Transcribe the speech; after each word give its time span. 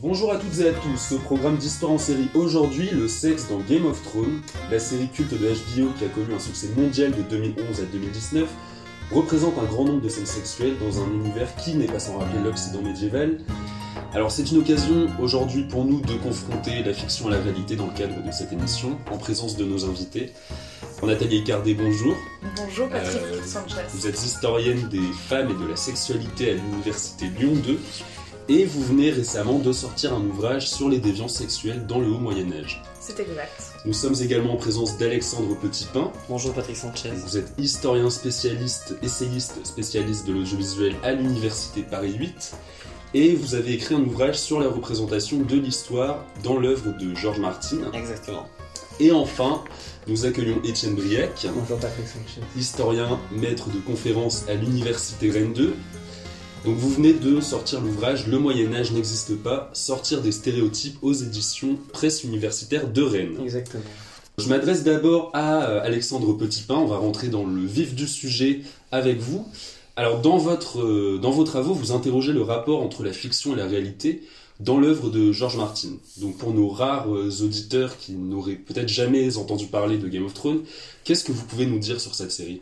Bonjour 0.00 0.30
à 0.30 0.36
toutes 0.36 0.60
et 0.60 0.68
à 0.68 0.72
tous, 0.72 1.16
au 1.16 1.18
programme 1.18 1.56
d'histoire 1.56 1.90
en 1.90 1.98
série 1.98 2.28
aujourd'hui, 2.34 2.88
le 2.90 3.08
sexe 3.08 3.48
dans 3.48 3.58
Game 3.58 3.84
of 3.84 4.00
Thrones, 4.04 4.42
la 4.70 4.78
série 4.78 5.08
culte 5.08 5.32
de 5.32 5.48
HBO 5.48 5.92
qui 5.98 6.04
a 6.04 6.08
connu 6.08 6.32
un 6.32 6.38
succès 6.38 6.68
mondial 6.76 7.10
de 7.10 7.22
2011 7.22 7.80
à 7.80 7.84
2019, 7.84 8.48
représente 9.10 9.58
un 9.58 9.64
grand 9.64 9.86
nombre 9.86 10.00
de 10.00 10.08
scènes 10.08 10.24
sexuelles 10.24 10.76
dans 10.78 11.02
un 11.02 11.06
univers 11.12 11.52
qui 11.56 11.74
n'est 11.74 11.88
pas 11.88 11.98
sans 11.98 12.16
rappeler 12.16 12.40
l'Occident 12.44 12.80
médiéval. 12.80 13.38
Alors 14.14 14.30
c'est 14.30 14.48
une 14.52 14.58
occasion 14.58 15.08
aujourd'hui 15.20 15.64
pour 15.64 15.84
nous 15.84 16.00
de 16.00 16.14
confronter 16.14 16.84
la 16.84 16.94
fiction 16.94 17.26
à 17.26 17.32
la 17.32 17.38
réalité 17.38 17.74
dans 17.74 17.86
le 17.86 17.94
cadre 17.94 18.22
de 18.24 18.30
cette 18.30 18.52
émission, 18.52 18.96
en 19.10 19.18
présence 19.18 19.56
de 19.56 19.64
nos 19.64 19.84
invités. 19.84 20.30
Nathalie 21.02 21.38
Icardé, 21.38 21.74
bonjour. 21.74 22.14
Bonjour 22.56 22.88
Patrick 22.88 23.20
euh, 23.22 23.42
Sanchez. 23.44 23.82
Vous 23.92 24.06
êtes 24.06 24.22
historienne 24.22 24.88
des 24.88 25.12
femmes 25.28 25.50
et 25.50 25.60
de 25.60 25.68
la 25.68 25.76
sexualité 25.76 26.52
à 26.52 26.54
l'université 26.54 27.26
Lyon 27.36 27.54
2 27.64 27.80
et 28.48 28.64
vous 28.64 28.82
venez 28.82 29.10
récemment 29.10 29.58
de 29.58 29.72
sortir 29.72 30.14
un 30.14 30.22
ouvrage 30.22 30.68
sur 30.68 30.88
les 30.88 30.98
déviances 30.98 31.34
sexuelles 31.34 31.86
dans 31.86 32.00
le 32.00 32.06
haut 32.06 32.18
Moyen 32.18 32.50
Âge. 32.52 32.82
C'est 32.98 33.20
exact. 33.20 33.74
Nous 33.84 33.92
sommes 33.92 34.14
également 34.22 34.54
en 34.54 34.56
présence 34.56 34.96
d'Alexandre 34.96 35.54
Petitpain. 35.58 36.10
Bonjour 36.28 36.54
Patrick 36.54 36.76
Sanchez. 36.76 37.10
Vous 37.10 37.36
êtes 37.36 37.52
historien 37.58 38.08
spécialiste, 38.08 38.96
essayiste 39.02 39.64
spécialiste 39.66 40.26
de 40.26 40.32
l'audiovisuel 40.32 40.94
à 41.02 41.12
l'université 41.12 41.82
Paris 41.82 42.14
8 42.18 42.54
et 43.14 43.34
vous 43.34 43.54
avez 43.54 43.74
écrit 43.74 43.94
un 43.94 44.02
ouvrage 44.02 44.38
sur 44.38 44.60
la 44.60 44.68
représentation 44.68 45.38
de 45.38 45.56
l'histoire 45.56 46.24
dans 46.42 46.58
l'œuvre 46.58 46.96
de 46.98 47.14
Georges 47.14 47.40
Martin. 47.40 47.90
Exactement. 47.92 48.46
Et 49.00 49.12
enfin, 49.12 49.62
nous 50.06 50.24
accueillons 50.24 50.60
Étienne 50.64 50.94
Briac. 50.94 51.46
Bonjour 51.54 51.78
Patrick 51.78 52.06
Sanchez. 52.06 52.40
Historien, 52.56 53.20
maître 53.30 53.68
de 53.68 53.78
conférences 53.78 54.44
à 54.48 54.54
l'université 54.54 55.30
Rennes 55.30 55.52
2 55.52 55.74
donc 56.68 56.76
vous 56.76 56.90
venez 56.90 57.14
de 57.14 57.40
sortir 57.40 57.80
l'ouvrage 57.80 58.26
Le 58.26 58.38
Moyen 58.38 58.74
Âge 58.74 58.92
n'existe 58.92 59.34
pas, 59.36 59.70
sortir 59.72 60.20
des 60.20 60.32
stéréotypes 60.32 60.98
aux 61.00 61.14
éditions 61.14 61.78
Presse 61.94 62.24
universitaire 62.24 62.88
de 62.88 63.00
Rennes. 63.00 63.38
Exactement. 63.42 63.84
Je 64.36 64.48
m'adresse 64.50 64.84
d'abord 64.84 65.30
à 65.32 65.64
euh, 65.64 65.80
Alexandre 65.82 66.30
Petitpain, 66.34 66.74
on 66.74 66.84
va 66.84 66.98
rentrer 66.98 67.28
dans 67.28 67.46
le 67.46 67.64
vif 67.64 67.94
du 67.94 68.06
sujet 68.06 68.60
avec 68.92 69.18
vous. 69.18 69.48
Alors 69.96 70.20
dans, 70.20 70.36
votre, 70.36 70.82
euh, 70.82 71.18
dans 71.18 71.30
vos 71.30 71.44
travaux, 71.44 71.72
vous 71.72 71.92
interrogez 71.92 72.34
le 72.34 72.42
rapport 72.42 72.82
entre 72.82 73.02
la 73.02 73.14
fiction 73.14 73.54
et 73.54 73.56
la 73.56 73.66
réalité 73.66 74.22
dans 74.60 74.78
l'œuvre 74.78 75.08
de 75.08 75.32
George 75.32 75.56
Martin. 75.56 75.92
Donc 76.18 76.36
pour 76.36 76.52
nos 76.52 76.68
rares 76.68 77.10
euh, 77.10 77.30
auditeurs 77.40 77.96
qui 77.96 78.12
n'auraient 78.12 78.56
peut-être 78.56 78.90
jamais 78.90 79.38
entendu 79.38 79.68
parler 79.68 79.96
de 79.96 80.06
Game 80.06 80.26
of 80.26 80.34
Thrones, 80.34 80.60
qu'est-ce 81.04 81.24
que 81.24 81.32
vous 81.32 81.46
pouvez 81.46 81.64
nous 81.64 81.78
dire 81.78 81.98
sur 81.98 82.14
cette 82.14 82.30
série? 82.30 82.60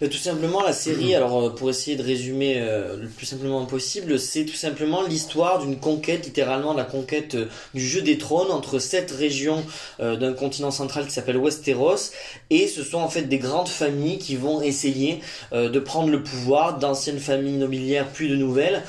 Tout 0.00 0.18
simplement, 0.18 0.62
la 0.62 0.72
série, 0.72 1.14
alors 1.14 1.40
euh, 1.40 1.50
pour 1.50 1.70
essayer 1.70 1.96
de 1.96 2.02
résumer 2.02 2.56
euh, 2.58 2.96
le 2.96 3.08
plus 3.08 3.26
simplement 3.26 3.64
possible, 3.66 4.18
c'est 4.18 4.44
tout 4.44 4.56
simplement 4.56 5.02
l'histoire 5.02 5.60
d'une 5.60 5.78
conquête, 5.78 6.24
littéralement 6.24 6.74
la 6.74 6.84
conquête 6.84 7.34
euh, 7.34 7.48
du 7.74 7.86
jeu 7.86 8.02
des 8.02 8.18
trônes 8.18 8.50
entre 8.50 8.78
sept 8.78 9.10
régions 9.10 9.64
d'un 10.00 10.32
continent 10.32 10.70
central 10.70 11.06
qui 11.06 11.12
s'appelle 11.12 11.36
Westeros, 11.36 12.12
et 12.50 12.66
ce 12.66 12.82
sont 12.82 12.98
en 12.98 13.08
fait 13.08 13.22
des 13.22 13.38
grandes 13.38 13.68
familles 13.68 14.18
qui 14.18 14.36
vont 14.36 14.60
essayer 14.62 15.20
de 15.52 15.78
prendre 15.78 16.10
le 16.10 16.22
pouvoir, 16.22 16.78
d'anciennes 16.78 17.18
familles 17.18 17.56
nobiliaires 17.56 18.08
puis 18.12 18.28
de 18.28 18.36
nouvelles, 18.36 18.82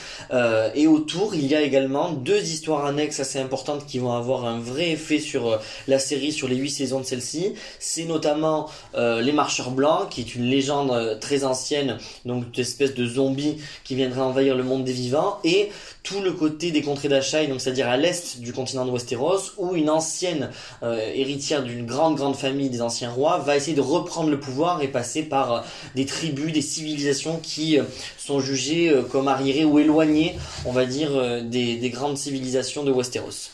et 0.75 0.87
autour 0.87 1.35
il 1.35 1.45
y 1.45 1.55
a 1.55 1.61
également 1.61 2.11
deux 2.11 2.41
histoires 2.41 2.85
annexes 2.85 3.19
assez 3.19 3.39
importantes 3.39 3.85
qui 3.85 3.99
vont 3.99 4.13
avoir 4.13 4.45
un 4.45 4.59
vrai 4.59 4.91
effet 4.91 5.19
sur 5.19 5.59
la 5.87 5.99
série, 5.99 6.31
sur 6.31 6.47
les 6.47 6.55
huit 6.55 6.71
saisons 6.71 6.99
de 6.99 7.05
celle-ci. 7.05 7.53
C'est 7.79 8.05
notamment 8.05 8.69
les 8.95 9.31
Marcheurs 9.31 9.71
Blancs, 9.71 10.09
qui 10.09 10.21
est 10.21 10.35
une 10.35 10.45
légende 10.45 10.91
euh, 11.03 11.15
très 11.15 11.43
ancienne, 11.43 11.97
donc 12.25 12.45
une 12.53 12.61
espèce 12.61 12.93
de 12.93 13.05
zombie 13.05 13.57
qui 13.83 13.95
viendrait 13.95 14.21
envahir 14.21 14.55
le 14.55 14.63
monde 14.63 14.83
des 14.83 14.93
vivants, 14.93 15.39
et 15.43 15.69
tout 16.03 16.21
le 16.21 16.33
côté 16.33 16.71
des 16.71 16.81
contrées 16.81 17.09
d'Achai, 17.09 17.47
donc 17.47 17.61
c'est-à-dire 17.61 17.87
à, 17.87 17.97
l'est 17.97 18.39
du 18.39 18.53
continent 18.53 18.85
de 18.85 18.91
Westeros, 18.91 19.51
où 19.57 19.75
une 19.75 19.89
ancienne 19.89 20.49
euh, 20.81 20.99
héritière 21.13 21.63
d'une 21.63 21.85
grande 21.85 22.15
grande 22.15 22.35
famille 22.35 22.69
des 22.69 22.81
anciens 22.81 23.11
rois 23.11 23.37
va 23.39 23.55
essayer 23.55 23.75
de 23.75 23.81
reprendre 23.81 24.29
le 24.29 24.39
pouvoir 24.39 24.81
et 24.81 24.87
passer 24.87 25.23
par 25.23 25.53
euh, 25.53 25.59
des 25.95 26.05
tribus, 26.05 26.51
des 26.51 26.61
civilisations 26.61 27.39
qui 27.41 27.77
sont 28.17 28.39
jugées 28.39 28.93
comme 29.11 29.27
arriérées 29.27 29.65
ou 29.65 29.79
éloignées, 29.79 30.35
on 30.65 30.71
va 30.71 30.85
dire, 30.85 31.43
des, 31.43 31.75
des 31.75 31.89
grandes 31.89 32.17
civilisations 32.17 32.83
de 32.83 32.91
Westeros. 32.91 33.51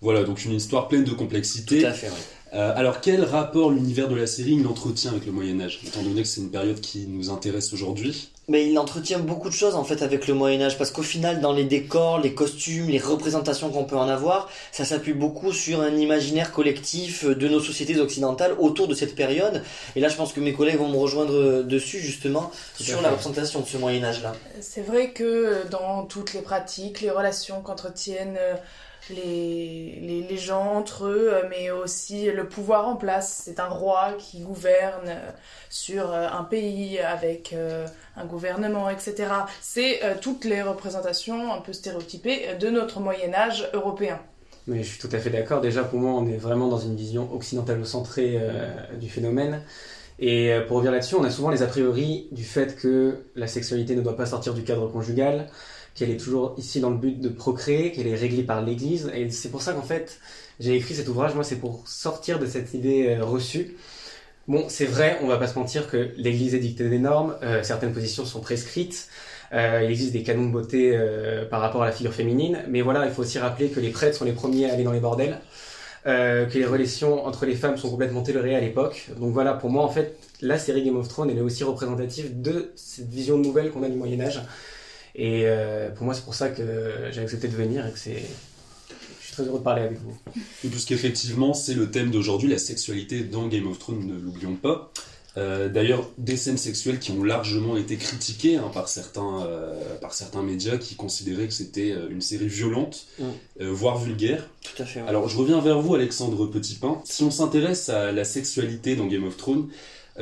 Voilà, 0.00 0.22
donc 0.22 0.44
une 0.44 0.52
histoire 0.52 0.88
pleine 0.88 1.04
de 1.04 1.10
complexité. 1.10 1.80
Tout 1.80 1.86
à 1.86 1.92
fait, 1.92 2.08
oui. 2.08 2.22
Euh, 2.54 2.72
alors 2.76 3.00
quel 3.00 3.24
rapport 3.24 3.70
l'univers 3.70 4.08
de 4.08 4.16
la 4.16 4.26
série 4.26 4.52
il 4.52 4.66
entretient 4.66 5.10
avec 5.10 5.26
le 5.26 5.32
Moyen 5.32 5.60
Âge, 5.60 5.80
étant 5.86 6.02
donné 6.02 6.22
que 6.22 6.28
c'est 6.28 6.40
une 6.40 6.50
période 6.50 6.80
qui 6.80 7.06
nous 7.06 7.30
intéresse 7.30 7.72
aujourd'hui? 7.72 8.30
Mais 8.50 8.66
il 8.66 8.78
entretient 8.78 9.18
beaucoup 9.18 9.50
de 9.50 9.54
choses 9.54 9.74
en 9.74 9.84
fait 9.84 10.00
avec 10.00 10.26
le 10.26 10.32
Moyen 10.32 10.62
Âge 10.62 10.78
parce 10.78 10.90
qu'au 10.90 11.02
final 11.02 11.42
dans 11.42 11.52
les 11.52 11.64
décors, 11.64 12.18
les 12.18 12.32
costumes, 12.32 12.88
les 12.88 12.98
représentations 12.98 13.68
qu'on 13.68 13.84
peut 13.84 13.98
en 13.98 14.08
avoir, 14.08 14.48
ça 14.72 14.86
s'appuie 14.86 15.12
beaucoup 15.12 15.52
sur 15.52 15.82
un 15.82 15.94
imaginaire 15.94 16.50
collectif 16.50 17.26
de 17.26 17.48
nos 17.48 17.60
sociétés 17.60 18.00
occidentales 18.00 18.54
autour 18.58 18.88
de 18.88 18.94
cette 18.94 19.14
période. 19.14 19.62
Et 19.96 20.00
là 20.00 20.08
je 20.08 20.16
pense 20.16 20.32
que 20.32 20.40
mes 20.40 20.54
collègues 20.54 20.78
vont 20.78 20.88
me 20.88 20.96
rejoindre 20.96 21.62
dessus 21.62 21.98
justement 21.98 22.50
sur 22.80 23.02
la 23.02 23.10
représentation 23.10 23.60
de 23.60 23.66
ce 23.66 23.76
Moyen 23.76 24.02
Âge 24.04 24.22
là. 24.22 24.32
C'est 24.62 24.80
vrai 24.80 25.10
que 25.10 25.68
dans 25.70 26.04
toutes 26.04 26.32
les 26.32 26.40
pratiques, 26.40 27.02
les 27.02 27.10
relations 27.10 27.60
qu'entretiennent 27.60 28.38
euh, 29.10 29.14
les, 29.14 30.36
gens 30.36 30.74
entre 30.74 31.06
eux, 31.06 31.30
euh, 31.32 31.42
mais 31.50 31.70
aussi 31.70 32.30
le 32.30 32.48
pouvoir 32.48 32.88
en 32.88 32.96
place. 32.96 33.42
C'est 33.44 33.60
un 33.60 33.68
roi 33.68 34.14
qui 34.18 34.40
gouverne 34.40 35.08
euh, 35.08 35.30
sur 35.70 36.12
euh, 36.12 36.28
un 36.30 36.44
pays 36.44 36.98
avec 36.98 37.54
un 38.16 38.24
gouvernement, 38.24 38.90
etc. 38.90 39.26
C'est 39.60 40.00
toutes 40.20 40.44
les 40.44 40.62
représentations 40.62 41.52
un 41.52 41.60
peu 41.60 41.72
stéréotypées 41.72 42.56
de 42.58 42.68
notre 42.68 43.00
Moyen 43.00 43.32
Âge 43.34 43.68
européen. 43.72 44.18
Mais 44.66 44.82
je 44.82 44.90
suis 44.90 44.98
tout 44.98 45.08
à 45.12 45.18
fait 45.18 45.30
d'accord. 45.30 45.60
Déjà, 45.60 45.84
pour 45.84 45.98
moi, 45.98 46.12
on 46.12 46.26
est 46.26 46.36
vraiment 46.36 46.68
dans 46.68 46.78
une 46.78 46.96
vision 46.96 47.32
occidentalo-centrée 47.32 48.40
du 49.00 49.08
phénomène. 49.08 49.62
Et 50.18 50.52
pour 50.66 50.78
revenir 50.78 50.92
là-dessus, 50.92 51.14
on 51.14 51.24
a 51.24 51.30
souvent 51.30 51.50
les 51.50 51.62
a 51.62 51.66
priori 51.66 52.28
du 52.32 52.44
fait 52.44 52.76
que 52.76 53.18
la 53.36 53.46
sexualité 53.46 53.94
ne 53.94 54.02
doit 54.02 54.16
pas 54.16 54.26
sortir 54.26 54.52
du 54.52 54.64
cadre 54.64 54.88
conjugal, 54.88 55.48
qu'elle 55.98 56.10
est 56.10 56.16
toujours 56.16 56.54
ici 56.58 56.80
dans 56.80 56.90
le 56.90 56.96
but 56.96 57.20
de 57.20 57.28
procréer, 57.28 57.92
qu'elle 57.92 58.06
est 58.06 58.14
réglée 58.14 58.44
par 58.44 58.62
l'Église. 58.62 59.10
Et 59.14 59.28
c'est 59.30 59.50
pour 59.50 59.62
ça 59.62 59.72
qu'en 59.72 59.82
fait, 59.82 60.20
j'ai 60.60 60.76
écrit 60.76 60.94
cet 60.94 61.08
ouvrage. 61.08 61.34
Moi, 61.34 61.44
c'est 61.44 61.56
pour 61.56 61.86
sortir 61.86 62.38
de 62.38 62.46
cette 62.46 62.72
idée 62.74 63.16
euh, 63.16 63.24
reçue. 63.24 63.76
Bon, 64.46 64.64
c'est 64.68 64.86
vrai, 64.86 65.18
on 65.22 65.26
va 65.26 65.36
pas 65.36 65.46
se 65.46 65.58
mentir 65.58 65.90
que 65.90 66.10
l'Église 66.16 66.54
est 66.54 66.60
dictée 66.60 66.88
des 66.88 66.98
normes, 66.98 67.36
euh, 67.42 67.62
certaines 67.62 67.92
positions 67.92 68.24
sont 68.24 68.40
prescrites, 68.40 69.08
euh, 69.52 69.82
il 69.84 69.90
existe 69.90 70.12
des 70.12 70.22
canons 70.22 70.46
de 70.46 70.52
beauté 70.52 70.98
par 71.50 71.60
rapport 71.60 71.82
à 71.82 71.86
la 71.86 71.92
figure 71.92 72.14
féminine, 72.14 72.64
mais 72.66 72.80
voilà, 72.80 73.04
il 73.04 73.12
faut 73.12 73.20
aussi 73.20 73.38
rappeler 73.38 73.68
que 73.68 73.78
les 73.78 73.90
prêtres 73.90 74.16
sont 74.16 74.24
les 74.24 74.32
premiers 74.32 74.70
à 74.70 74.72
aller 74.72 74.84
dans 74.84 74.92
les 74.92 75.00
bordels, 75.00 75.38
que 76.04 76.58
les 76.58 76.64
relations 76.64 77.26
entre 77.26 77.44
les 77.44 77.56
femmes 77.56 77.76
sont 77.76 77.90
complètement 77.90 78.22
tolérées 78.22 78.56
à 78.56 78.60
l'époque. 78.60 79.10
Donc 79.20 79.34
voilà, 79.34 79.52
pour 79.52 79.68
moi, 79.68 79.84
en 79.84 79.90
fait, 79.90 80.16
la 80.40 80.58
série 80.58 80.82
Game 80.82 80.96
of 80.96 81.08
Thrones, 81.08 81.28
elle 81.28 81.36
est 81.36 81.42
aussi 81.42 81.62
représentative 81.62 82.40
de 82.40 82.72
cette 82.74 83.10
vision 83.10 83.36
nouvelle 83.36 83.70
qu'on 83.70 83.82
a 83.82 83.88
du 83.90 83.96
Moyen 83.96 84.18
Âge, 84.22 84.40
et 85.18 85.42
euh, 85.46 85.90
pour 85.90 86.04
moi, 86.04 86.14
c'est 86.14 86.24
pour 86.24 86.36
ça 86.36 86.48
que 86.48 86.62
j'ai 87.10 87.20
accepté 87.20 87.48
de 87.48 87.56
venir 87.56 87.84
et 87.84 87.90
que 87.90 87.98
c'est. 87.98 88.22
Je 89.20 89.26
suis 89.26 89.32
très 89.32 89.42
heureux 89.42 89.58
de 89.58 89.64
parler 89.64 89.82
avec 89.82 89.98
vous. 89.98 90.16
Et 90.64 90.68
puisqu'effectivement, 90.68 91.54
c'est 91.54 91.74
le 91.74 91.90
thème 91.90 92.12
d'aujourd'hui, 92.12 92.48
la 92.48 92.58
sexualité 92.58 93.24
dans 93.24 93.48
Game 93.48 93.66
of 93.66 93.80
Thrones, 93.80 94.06
ne 94.06 94.14
l'oublions 94.14 94.54
pas. 94.54 94.92
Euh, 95.36 95.68
d'ailleurs, 95.68 96.08
des 96.18 96.36
scènes 96.36 96.56
sexuelles 96.56 97.00
qui 97.00 97.10
ont 97.10 97.24
largement 97.24 97.76
été 97.76 97.96
critiquées 97.96 98.56
hein, 98.56 98.70
par, 98.72 98.88
certains, 98.88 99.42
euh, 99.42 99.96
par 100.00 100.14
certains 100.14 100.42
médias 100.42 100.78
qui 100.78 100.94
considéraient 100.94 101.48
que 101.48 101.52
c'était 101.52 101.94
une 102.10 102.20
série 102.20 102.48
violente, 102.48 103.06
mm. 103.18 103.64
voire 103.66 103.98
vulgaire. 103.98 104.48
Tout 104.62 104.82
à 104.82 104.86
fait. 104.86 105.00
Alors, 105.00 105.28
je 105.28 105.36
reviens 105.36 105.60
vers 105.60 105.80
vous, 105.80 105.96
Alexandre 105.96 106.46
Petitpain. 106.46 107.02
Si 107.04 107.24
on 107.24 107.32
s'intéresse 107.32 107.88
à 107.88 108.12
la 108.12 108.24
sexualité 108.24 108.94
dans 108.94 109.06
Game 109.06 109.24
of 109.24 109.36
Thrones, 109.36 109.68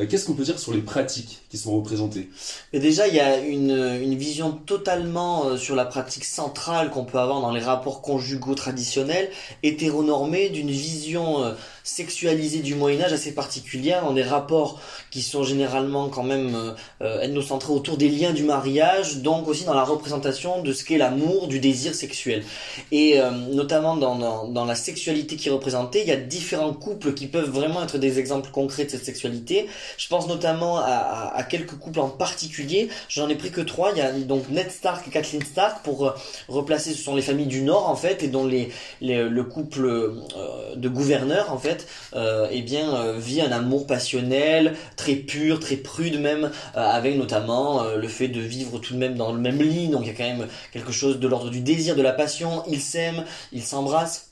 qu'est-ce 0.05 0.27
qu'on 0.27 0.35
peut 0.35 0.45
dire 0.45 0.59
sur 0.59 0.75
les 0.75 0.83
pratiques 0.83 1.43
qui 1.49 1.57
sont 1.57 1.75
représentées? 1.75 2.29
Et 2.75 2.81
Déjà, 2.81 3.09
il 3.09 3.15
y 3.15 3.21
a 3.21 3.39
une, 3.39 3.71
une 3.71 4.15
vision 4.15 4.53
totalement 4.53 5.47
euh, 5.47 5.57
sur 5.57 5.75
la 5.75 5.87
pratique 5.87 6.25
centrale 6.25 6.91
qu'on 6.91 7.05
peut 7.07 7.19
avoir 7.19 7.41
dans 7.41 7.51
les 7.53 7.63
rapports 7.63 8.03
conjugaux 8.03 8.55
traditionnels, 8.55 9.31
hétéronormée, 9.63 10.51
d'une 10.51 10.71
vision 10.71 11.43
euh, 11.43 11.55
sexualisée 11.87 12.59
du 12.59 12.75
Moyen 12.75 13.01
Âge 13.03 13.13
assez 13.13 13.33
particulière, 13.33 14.03
dans 14.03 14.13
des 14.13 14.23
rapports 14.23 14.81
qui 15.11 15.23
sont 15.23 15.45
généralement 15.45 16.09
quand 16.09 16.25
même 16.25 16.75
euh, 17.01 17.23
ethnocentrés 17.23 17.73
autour 17.73 17.97
des 17.97 18.09
liens 18.09 18.33
du 18.33 18.43
mariage, 18.43 19.19
donc 19.19 19.49
aussi 19.49 19.65
dans 19.65 19.75
la 19.75 19.85
représentation 19.85 20.63
de 20.63 20.73
ce 20.73 20.85
qu'est 20.85 20.99
l'amour, 20.99 21.49
du 21.49 21.61
désir 21.61 21.95
sexuel. 21.95 22.45
Et 22.93 23.19
notamment 23.53 23.97
dans, 23.97 24.17
dans, 24.17 24.49
dans, 24.49 24.65
la 24.65 24.75
sexualité 24.75 25.37
qui 25.37 25.49
est 25.49 25.53
représentée, 25.53 26.03
il 26.03 26.09
y 26.09 26.13
a 26.13 26.17
différents 26.17 26.73
couples 26.73 27.15
qui 27.15 27.27
peuvent 27.27 27.51
vraiment 27.51 27.83
être 27.83 27.99
des 27.99 28.19
exemples 28.19 28.51
concrets 28.51 28.85
de 28.85 28.91
cette 28.91 29.05
sexualité. 29.05 29.69
Je 29.97 30.09
pense 30.09 30.27
notamment 30.29 30.79
à, 30.79 31.43
quelques 31.49 31.77
couples 31.79 32.01
en 32.01 32.09
particulier. 32.09 32.89
J'en 33.09 33.29
ai 33.29 33.35
pris 33.35 33.51
que 33.51 33.61
trois. 33.61 33.93
Il 33.93 33.99
y 33.99 34.01
a 34.01 34.13
donc 34.13 34.49
Ned 34.51 34.71
Stark 34.71 35.07
et 35.07 35.11
Kathleen 35.11 35.43
Stark 35.43 35.83
pour 35.83 36.07
euh, 36.07 36.15
replacer. 36.49 36.93
Ce 36.93 37.03
sont 37.03 37.15
les 37.15 37.23
familles 37.23 37.47
du 37.47 37.63
Nord 37.63 37.89
en 37.89 37.97
fait 37.97 38.23
et 38.23 38.29
dont 38.29 38.47
les, 38.47 38.71
le 39.01 39.43
couple 39.45 39.85
euh, 39.87 40.75
de 40.77 40.89
gouverneurs 40.89 41.53
en 41.53 41.59
fait 41.59 41.76
fait, 41.77 41.87
euh, 42.15 42.49
eh 42.51 42.63
bien, 42.63 42.95
euh, 42.95 43.19
vit 43.19 43.41
un 43.41 43.53
amour 43.53 43.87
passionnel, 43.87 44.77
très 44.97 45.15
pur, 45.15 45.61
très 45.61 45.77
prude 45.77 46.21
même, 46.21 46.51
avec 46.75 47.17
notamment 47.17 47.85
le 47.85 48.09
fait 48.09 48.29
de 48.29 48.41
vivre 48.41 48.79
tout 48.79 48.95
de 48.95 48.99
même 48.99 49.15
dans 49.15 49.33
le 49.33 49.39
même 49.39 49.61
lit. 49.61 49.89
Donc 49.89 50.03
il 50.03 50.09
y 50.09 50.11
a 50.11 50.15
quand 50.15 50.25
même 50.25 50.49
quelque 50.73 50.93
chose 50.93 51.19
de 51.19 51.29
l'ordre 51.29 51.51
du 51.51 51.61
désir, 51.61 51.97
de 51.97 52.03
la 52.03 52.13
passion. 52.13 52.63
Ils 52.67 52.81
s'aiment, 52.81 53.25
ils 53.53 53.63
s'embrassent. 53.63 54.31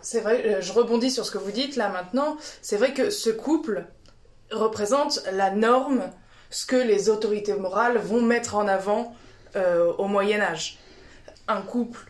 C'est 0.00 0.20
vrai, 0.20 0.58
je 0.60 0.72
rebondis 0.72 1.10
sur 1.10 1.24
ce 1.24 1.30
que 1.30 1.38
vous 1.38 1.52
dites 1.52 1.76
là 1.76 1.88
maintenant. 1.88 2.36
C'est 2.62 2.76
vrai 2.76 2.92
que 2.92 3.10
ce 3.10 3.30
couple 3.30 3.84
représente 4.50 5.22
la 5.32 5.50
norme, 5.50 6.02
ce 6.50 6.66
que 6.66 6.76
les 6.76 7.08
autorités 7.08 7.54
morales 7.54 7.98
vont 7.98 8.22
mettre 8.22 8.56
en 8.56 8.68
avant 8.68 9.14
au 9.98 10.06
Moyen 10.06 10.40
Âge. 10.40 10.78
Un 11.48 11.62
couple 11.62 12.00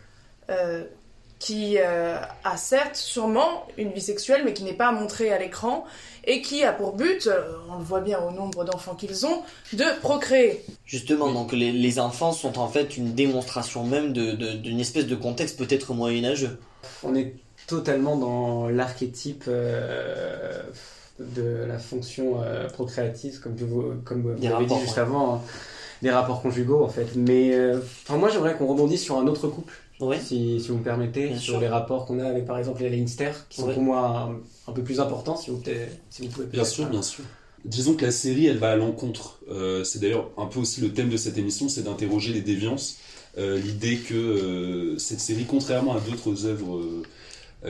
qui 1.39 1.77
euh, 1.77 2.17
a 2.43 2.57
certes 2.57 2.95
sûrement 2.95 3.67
une 3.77 3.91
vie 3.91 4.01
sexuelle 4.01 4.41
mais 4.43 4.53
qui 4.53 4.63
n'est 4.63 4.73
pas 4.73 4.91
montrée 4.91 5.31
à 5.31 5.37
l'écran 5.37 5.85
et 6.25 6.41
qui 6.41 6.63
a 6.63 6.73
pour 6.73 6.93
but, 6.93 7.27
euh, 7.27 7.57
on 7.69 7.77
le 7.77 7.83
voit 7.83 8.01
bien 8.01 8.19
au 8.19 8.31
nombre 8.31 8.65
d'enfants 8.65 8.95
qu'ils 8.95 9.25
ont, 9.25 9.43
de 9.73 9.99
procréer. 10.01 10.63
Justement, 10.85 11.31
donc 11.31 11.53
les, 11.53 11.99
enfants 11.99 12.33
sont 12.33 12.59
en 12.59 12.67
fait 12.67 12.97
une 12.97 13.13
démonstration 13.13 13.83
même 13.83 14.13
d'une 14.13 14.79
espèce 14.79 15.07
de 15.07 15.15
contexte 15.15 15.57
peut-être 15.57 15.93
moyenâgeux. 15.93 16.59
On 17.03 17.15
est 17.15 17.35
totalement 17.67 18.17
dans 18.17 18.69
l'archétype 18.69 19.45
euh, 19.47 20.61
de 21.19 21.65
la 21.67 21.79
fonction 21.79 22.41
procréative, 22.73 23.39
comme 23.39 23.55
vous, 23.55 23.93
comme 24.03 24.21
vous 24.21 24.41
l'avez 24.41 24.65
dit 24.65 24.79
juste 24.81 24.97
avant, 24.97 25.35
hein. 25.35 25.41
Des 26.01 26.11
rapports 26.11 26.41
conjugaux 26.41 26.83
en 26.83 26.89
fait. 26.89 27.15
Mais 27.15 27.51
moi 28.09 28.29
j'aimerais 28.29 28.55
qu'on 28.55 28.67
rebondisse 28.67 29.03
sur 29.03 29.17
un 29.17 29.27
autre 29.27 29.47
couple 29.47 29.73
si, 30.21 30.59
si, 30.61 30.67
vous 30.67 30.77
me 30.77 30.83
permettez, 30.83 31.35
sur 31.35 31.59
les 31.59 31.67
rapports 31.67 32.05
qu'on 32.05 32.19
a 32.19 32.25
avec 32.25 32.45
par 32.45 32.57
exemple 32.57 32.83
les 32.83 32.89
Leinster, 32.89 33.31
qui 33.49 33.61
sont 33.61 33.71
pour 33.71 33.81
moi 33.81 34.31
un, 34.67 34.71
peu 34.71 34.83
plus 34.83 34.99
importants, 34.99 35.35
si 35.35 35.49
vous, 35.49 35.61
si 36.09 36.21
vous 36.23 36.29
pouvez. 36.29 36.45
Bien 36.45 36.63
sûr, 36.63 36.87
bien 36.87 37.01
sûr. 37.01 37.23
Disons 37.65 37.95
que 37.95 38.05
la 38.05 38.11
série, 38.11 38.45
elle 38.45 38.59
va 38.59 38.71
à 38.71 38.75
l'encontre. 38.75 39.39
Euh, 39.49 39.83
c'est 39.83 39.99
d'ailleurs 39.99 40.29
un 40.37 40.45
peu 40.45 40.59
aussi 40.59 40.81
le 40.81 40.93
thème 40.93 41.09
de 41.09 41.17
cette 41.17 41.37
émission, 41.37 41.67
c'est 41.67 41.83
d'interroger 41.83 42.31
les 42.31 42.41
déviances. 42.41 42.97
Euh, 43.37 43.59
l'idée 43.59 43.97
que 43.97 44.13
euh, 44.13 44.97
cette 44.97 45.19
série, 45.19 45.45
contrairement 45.45 45.95
à 45.95 45.99
d'autres 45.99 46.45
œuvres 46.45 46.77
euh, 46.77 47.03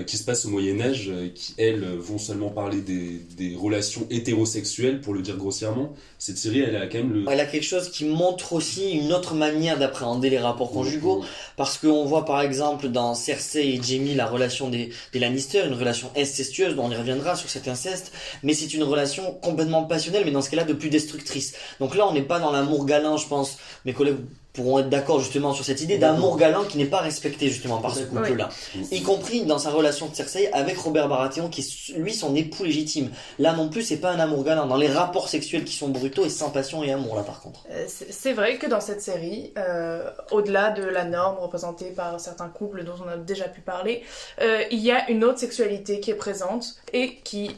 qui 0.06 0.18
se 0.18 0.24
passent 0.26 0.46
au 0.46 0.50
Moyen 0.50 0.82
Âge, 0.82 1.10
euh, 1.10 1.30
qui 1.34 1.54
elles 1.58 1.86
vont 1.98 2.18
seulement 2.18 2.50
parler 2.50 2.82
des, 2.82 3.22
des, 3.38 3.56
relations 3.56 4.06
hétérosexuelles, 4.10 5.00
pour 5.00 5.14
le 5.14 5.22
dire 5.22 5.38
grossièrement. 5.38 5.94
Cette 6.20 6.38
série, 6.38 6.60
elle 6.60 6.76
a 6.76 6.88
quand 6.88 6.98
même 6.98 7.14
le... 7.14 7.26
Elle 7.30 7.40
a 7.40 7.46
quelque 7.46 7.64
chose 7.64 7.90
qui 7.90 8.04
montre 8.06 8.54
aussi 8.54 8.92
une 8.92 9.14
autre 9.14 9.34
manière 9.34 9.80
d'appréhender 9.80 10.30
les 10.30 10.40
rapports 10.40 10.72
conjugaux, 10.72 11.24
parce 11.56 11.78
qu'on 11.78 12.06
voit 12.06 12.26
par 12.26 12.42
exemple 12.42 12.90
dans 12.90 13.16
Cersei 13.16 13.76
et 13.76 13.82
Jaime 13.82 14.16
la 14.16 14.26
relation 14.26 14.70
des, 14.70 14.90
des 15.14 15.20
Lannister, 15.20 15.64
une 15.66 15.74
relation 15.74 16.12
incestueuse, 16.18 16.76
dont 16.76 16.86
on 16.86 16.92
y 16.92 16.96
reviendra 16.96 17.36
sur 17.36 17.50
cet 17.50 17.68
inceste, 17.68 18.12
mais 18.44 18.54
c'est 18.54 18.74
une 18.74 18.84
relation 18.84 19.34
complètement 19.42 19.86
passionnelle, 19.86 20.24
mais 20.26 20.32
dans 20.32 20.42
ce 20.42 20.50
cas-là 20.50 20.66
de 20.66 20.74
plus 20.74 20.90
destructrice. 20.90 21.54
Donc 21.80 21.96
là, 21.96 22.08
on 22.08 22.14
n'est 22.14 22.22
pas 22.22 22.40
dans 22.40 22.52
l'amour 22.52 22.86
galant, 22.86 23.18
je 23.18 23.28
pense, 23.28 23.58
mes 23.86 23.94
collègues 23.94 24.18
pourront 24.58 24.80
être 24.80 24.90
d'accord 24.90 25.20
justement 25.20 25.54
sur 25.54 25.64
cette 25.64 25.82
idée 25.82 26.00
d'amour 26.00 26.36
galant 26.36 26.64
qui 26.64 26.80
n'est 26.80 26.86
pas 26.86 27.00
respecté 27.00 27.48
justement 27.48 27.78
par 27.78 27.96
ce 27.96 28.04
couple-là. 28.04 28.50
Y 28.92 29.04
compris 29.04 29.46
dans 29.46 29.60
sa 29.60 29.70
relation 29.70 30.08
de 30.08 30.16
Cersei 30.16 30.50
avec 30.52 30.78
Robert 30.78 31.08
Baratheon 31.08 31.48
qui 31.48 31.62
est 31.62 31.96
lui 31.96 32.14
son 32.14 32.36
époux 32.36 32.64
légitime. 32.64 33.12
Là 33.38 33.54
non 33.54 33.70
plus 33.70 33.84
c'est 33.84 33.98
pas 33.98 34.12
un 34.12 34.20
amour 34.20 34.44
galant. 34.44 34.66
Dans 34.66 34.78
les 34.78 34.88
rapports 34.88 35.30
sexuels 35.30 35.64
qui 35.64 35.76
sont 35.76 35.90
brutaux 35.90 36.26
et 36.26 36.30
sans 36.30 36.50
passion 36.50 36.84
et 36.84 36.92
amour 36.92 37.16
là 37.16 37.22
par 37.22 37.42
contre. 37.42 37.64
Euh, 37.70 37.86
c'est 37.88 38.34
vrai 38.34 38.58
que 38.58 38.66
dans 38.66 38.82
cette 38.82 39.02
série, 39.02 39.54
euh, 39.58 40.10
au-delà 40.32 40.72
de 40.72 40.84
la 40.84 41.06
norme 41.06 41.38
représentée 41.38 41.92
par 41.92 42.20
certains 42.20 42.50
couples 42.50 42.84
dont 42.84 42.96
on 43.06 43.08
a 43.08 43.18
déjà 43.18 43.48
pu 43.48 43.62
parler, 43.62 44.04
euh, 44.42 44.64
il 44.72 44.80
y 44.80 44.92
a 44.92 45.10
une 45.12 45.24
autre 45.24 45.38
sexualité 45.38 46.00
qui 46.00 46.10
est 46.10 46.16
présente 46.16 46.78
et 46.94 47.18
qui, 47.24 47.56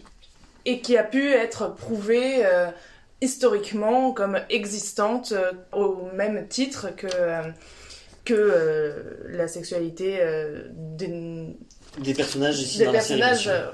et 0.66 0.82
qui 0.82 0.98
a 0.98 1.04
pu 1.04 1.32
être 1.32 1.74
prouvée 1.74 2.44
historiquement 3.22 4.12
comme 4.12 4.40
existante 4.50 5.34
euh, 5.34 5.52
au 5.74 6.10
même 6.14 6.48
titre 6.48 6.96
que, 6.96 7.08
euh, 7.14 7.44
que 8.26 8.34
euh, 8.34 9.28
la 9.30 9.48
sexualité 9.48 10.20
des, 10.72 11.56
des, 11.98 12.14
personnages, 12.14 12.78
des 12.78 12.86
dans, 12.86 12.92
personnages 12.92 13.48
la 13.48 13.54
série, 13.54 13.70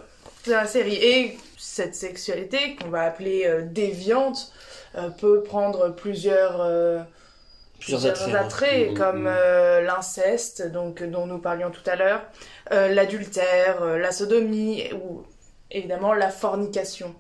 de 0.48 0.52
la 0.52 0.66
série. 0.66 0.96
Et 0.96 1.38
cette 1.58 1.96
sexualité, 1.96 2.76
qu'on 2.76 2.90
va 2.90 3.04
appeler 3.04 3.50
déviante, 3.72 4.52
peut 5.18 5.44
prendre 5.44 5.90
plusieurs... 5.90 7.06
Plusieurs, 7.78 8.34
attraits, 8.34 8.96
comme 8.96 9.26
l'inceste, 9.26 10.72
donc 10.72 11.04
dont 11.04 11.28
nous 11.28 11.40
parlions 11.40 11.70
tout 11.70 11.88
à 11.88 11.96
l'heure, 11.96 12.22
l'adultère, 12.72 13.98
la 13.98 14.12
sodomie 14.12 14.86
ou 14.94 15.24
évidemment 15.70 16.14
la 16.14 16.30
fornication. 16.30 17.14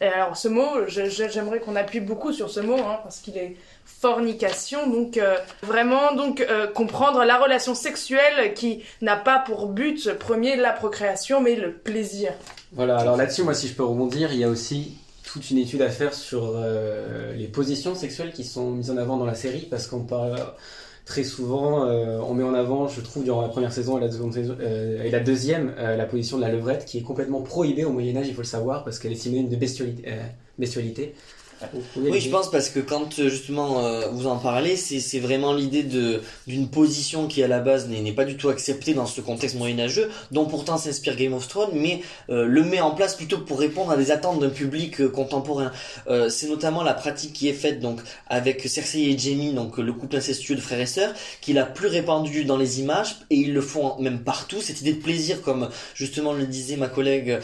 Et 0.00 0.06
alors 0.06 0.36
ce 0.36 0.48
mot, 0.48 0.86
j'aimerais 0.88 1.60
qu'on 1.60 1.76
appuie 1.76 2.00
beaucoup 2.00 2.32
sur 2.32 2.50
ce 2.50 2.60
mot, 2.60 2.78
hein, 2.78 2.98
parce 3.02 3.18
qu'il 3.18 3.36
est 3.38 3.56
fornication, 3.84 4.88
donc 4.88 5.16
euh, 5.18 5.36
vraiment 5.62 6.14
donc 6.14 6.40
euh, 6.40 6.66
comprendre 6.66 7.24
la 7.24 7.38
relation 7.38 7.74
sexuelle 7.74 8.54
qui 8.54 8.82
n'a 9.02 9.16
pas 9.16 9.38
pour 9.38 9.68
but 9.68 10.12
premier 10.14 10.56
la 10.56 10.72
procréation, 10.72 11.40
mais 11.40 11.54
le 11.54 11.72
plaisir. 11.72 12.32
Voilà, 12.72 12.98
alors 12.98 13.16
là-dessus, 13.16 13.42
moi 13.42 13.54
si 13.54 13.68
je 13.68 13.74
peux 13.74 13.84
rebondir, 13.84 14.32
il 14.32 14.38
y 14.38 14.44
a 14.44 14.48
aussi 14.48 14.98
toute 15.24 15.50
une 15.50 15.58
étude 15.58 15.82
à 15.82 15.90
faire 15.90 16.12
sur 16.12 16.52
euh, 16.54 17.32
les 17.34 17.46
positions 17.46 17.94
sexuelles 17.94 18.32
qui 18.32 18.44
sont 18.44 18.70
mises 18.70 18.90
en 18.90 18.96
avant 18.96 19.16
dans 19.16 19.26
la 19.26 19.34
série, 19.34 19.66
parce 19.70 19.86
qu'on 19.86 20.00
parle 20.00 20.38
très 21.04 21.24
souvent, 21.24 21.84
euh, 21.86 22.18
on 22.20 22.34
met 22.34 22.44
en 22.44 22.54
avant, 22.54 22.88
je 22.88 23.00
trouve, 23.00 23.24
durant 23.24 23.42
la 23.42 23.48
première 23.48 23.72
saison 23.72 23.98
et 23.98 24.00
la, 24.00 24.10
saison, 24.10 24.30
euh, 24.36 25.20
deuxième, 25.20 25.74
euh, 25.78 25.96
la 25.96 26.06
position 26.06 26.38
de 26.38 26.42
la 26.42 26.50
levrette, 26.50 26.86
qui 26.86 26.98
est 26.98 27.02
complètement 27.02 27.42
prohibée 27.42 27.84
au 27.84 27.90
Moyen 27.90 28.16
Âge, 28.16 28.28
il 28.28 28.34
faut 28.34 28.40
le 28.40 28.46
savoir, 28.46 28.84
parce 28.84 28.98
qu'elle 28.98 29.12
est 29.12 29.16
synonyme 29.16 29.48
de 29.48 29.56
bestialité. 29.56 31.14
Oui, 31.96 32.20
je 32.20 32.30
pense 32.30 32.50
parce 32.50 32.68
que 32.68 32.80
quand 32.80 33.18
euh, 33.18 33.28
justement 33.28 33.84
euh, 33.84 34.08
vous 34.12 34.26
en 34.26 34.36
parlez, 34.36 34.76
c'est 34.76 35.18
vraiment 35.18 35.52
l'idée 35.52 35.82
de 35.82 36.20
d'une 36.46 36.68
position 36.68 37.26
qui 37.26 37.42
à 37.42 37.48
la 37.48 37.60
base 37.60 37.88
n'est 37.88 38.12
pas 38.12 38.24
du 38.24 38.36
tout 38.36 38.48
acceptée 38.48 38.94
dans 38.94 39.06
ce 39.06 39.20
contexte 39.20 39.56
moyenâgeux, 39.56 40.10
dont 40.30 40.46
pourtant 40.46 40.76
s'inspire 40.76 41.16
Game 41.16 41.32
of 41.32 41.48
Thrones, 41.48 41.70
mais 41.74 42.02
euh, 42.30 42.46
le 42.46 42.62
met 42.62 42.80
en 42.80 42.92
place 42.92 43.14
plutôt 43.14 43.38
pour 43.38 43.58
répondre 43.58 43.90
à 43.90 43.96
des 43.96 44.10
attentes 44.10 44.40
d'un 44.40 44.50
public 44.50 45.08
contemporain. 45.08 45.72
c'est 46.28 46.48
notamment 46.48 46.82
la 46.82 46.94
pratique 46.94 47.32
qui 47.32 47.48
est 47.48 47.54
faite 47.54 47.80
donc 47.80 48.00
avec 48.28 48.66
Cersei 48.68 49.10
et 49.10 49.18
Jaime, 49.18 49.54
donc 49.54 49.78
le 49.78 49.92
couple 49.92 50.16
incestueux 50.16 50.54
de 50.54 50.60
frères 50.60 50.80
et 50.80 50.86
sœurs, 50.86 51.12
qui 51.40 51.52
est 51.52 51.54
la 51.54 51.66
plus 51.66 51.88
répandue 51.88 52.44
dans 52.44 52.56
les 52.56 52.80
images 52.80 53.16
et 53.30 53.36
ils 53.36 53.52
le 53.52 53.60
font 53.60 53.98
même 53.98 54.20
partout. 54.20 54.60
Cette 54.60 54.80
idée 54.80 54.92
de 54.92 55.02
plaisir, 55.02 55.42
comme 55.42 55.68
justement 55.94 56.32
le 56.32 56.46
disait 56.46 56.76
ma 56.76 56.88
collègue, 56.88 57.38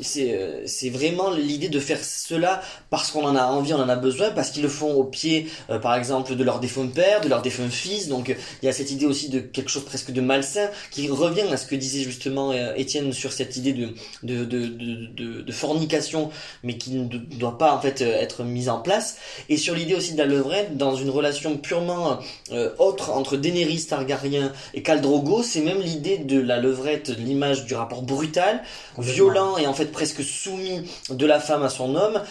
c'est 0.00 0.64
c'est 0.66 0.90
vraiment 0.90 1.30
l'idée 1.30 1.68
de 1.68 1.80
faire 1.80 2.02
cela 2.02 2.62
parce 2.90 3.10
qu'on 3.10 3.26
en 3.26 3.33
a 3.34 3.46
envie, 3.46 3.72
on 3.74 3.80
en 3.80 3.88
a 3.88 3.96
besoin, 3.96 4.30
parce 4.30 4.50
qu'ils 4.50 4.62
le 4.62 4.68
font 4.68 4.92
au 4.92 5.04
pied, 5.04 5.48
euh, 5.70 5.78
par 5.78 5.94
exemple, 5.94 6.34
de 6.36 6.44
leur 6.44 6.60
défunt 6.60 6.86
père, 6.86 7.20
de 7.20 7.28
leur 7.28 7.42
défunt 7.42 7.68
fils. 7.68 8.08
Donc 8.08 8.34
il 8.62 8.66
y 8.66 8.68
a 8.68 8.72
cette 8.72 8.90
idée 8.90 9.06
aussi 9.06 9.28
de 9.28 9.40
quelque 9.40 9.70
chose 9.70 9.84
presque 9.84 10.10
de 10.10 10.20
malsain 10.20 10.68
qui 10.90 11.08
revient 11.08 11.48
à 11.52 11.56
ce 11.56 11.66
que 11.66 11.74
disait 11.74 12.02
justement 12.02 12.52
euh, 12.52 12.74
Étienne 12.76 13.12
sur 13.12 13.32
cette 13.32 13.56
idée 13.56 13.72
de 13.72 13.88
de, 14.22 14.44
de, 14.44 14.66
de, 14.66 15.40
de, 15.42 15.52
fornication, 15.52 16.30
mais 16.62 16.76
qui 16.76 16.90
ne 16.92 17.06
doit 17.06 17.58
pas 17.58 17.72
en 17.72 17.80
fait 17.80 18.02
euh, 18.02 18.20
être 18.20 18.42
mise 18.44 18.68
en 18.68 18.78
place. 18.78 19.16
Et 19.48 19.56
sur 19.56 19.74
l'idée 19.74 19.94
aussi 19.94 20.14
de 20.14 20.18
la 20.18 20.26
levrette, 20.26 20.76
dans 20.76 20.94
une 20.96 21.10
relation 21.10 21.56
purement 21.56 22.18
autre 22.78 23.10
entre 23.10 23.36
Daenerys 23.36 23.86
Targaryen 23.86 24.52
et 24.74 24.82
Khal 24.82 25.00
Drogo, 25.00 25.42
c'est 25.42 25.60
même 25.60 25.80
l'idée 25.80 26.18
de 26.18 26.40
la 26.40 26.58
levrette, 26.58 27.08
l'image 27.08 27.64
du 27.64 27.74
rapport 27.74 28.02
brutal, 28.02 28.62
violent 28.98 29.56
et 29.56 29.66
en 29.66 29.74
fait 29.74 29.86
presque 29.86 30.22
soumis 30.22 30.82
de 31.10 31.26
la 31.26 31.40
femme 31.40 31.62
à 31.62 31.68
son 31.68 31.94
homme, 31.94 32.22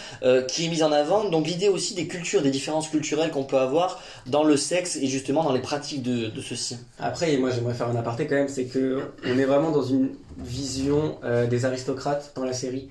qui 0.48 0.66
est 0.66 0.68
mise 0.68 0.82
donc 1.30 1.46
l'idée 1.46 1.68
aussi 1.68 1.94
des 1.94 2.06
cultures, 2.06 2.42
des 2.42 2.50
différences 2.50 2.88
culturelles 2.88 3.30
qu'on 3.30 3.44
peut 3.44 3.58
avoir 3.58 4.02
dans 4.26 4.44
le 4.44 4.56
sexe 4.56 4.96
et 4.96 5.06
justement 5.06 5.42
dans 5.42 5.52
les 5.52 5.60
pratiques 5.60 6.02
de, 6.02 6.30
ceci. 6.40 6.76
Après, 6.98 7.36
moi 7.36 7.50
j'aimerais 7.50 7.74
faire 7.74 7.88
un 7.88 7.96
aparté 7.96 8.26
quand 8.26 8.36
même, 8.36 8.48
c'est 8.48 8.64
que 8.64 9.02
on 9.26 9.38
est 9.38 9.44
vraiment 9.44 9.70
dans 9.70 9.82
une 9.82 10.10
vision 10.38 11.16
euh, 11.24 11.46
des 11.46 11.64
aristocrates 11.64 12.32
dans 12.36 12.44
la 12.44 12.52
série. 12.52 12.88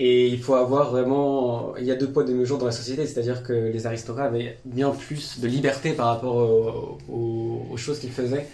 Et 0.00 0.28
il 0.28 0.40
faut 0.40 0.54
avoir 0.54 0.90
vraiment. 0.90 1.74
Il 1.76 1.84
y 1.84 1.90
a 1.90 1.96
deux 1.96 2.08
poids, 2.08 2.22
deux 2.22 2.34
mesures 2.34 2.58
dans 2.58 2.66
la 2.66 2.72
société, 2.72 3.04
c'est-à-dire 3.04 3.42
que 3.42 3.52
les 3.52 3.84
aristocrates 3.84 4.28
avaient 4.28 4.56
bien 4.64 4.90
plus 4.90 5.40
de 5.40 5.48
liberté 5.48 5.92
par 5.92 6.06
rapport 6.06 6.36
aux, 6.36 7.76
choses 7.76 7.98
qu'ils 7.98 8.12
faisaient. 8.12 8.46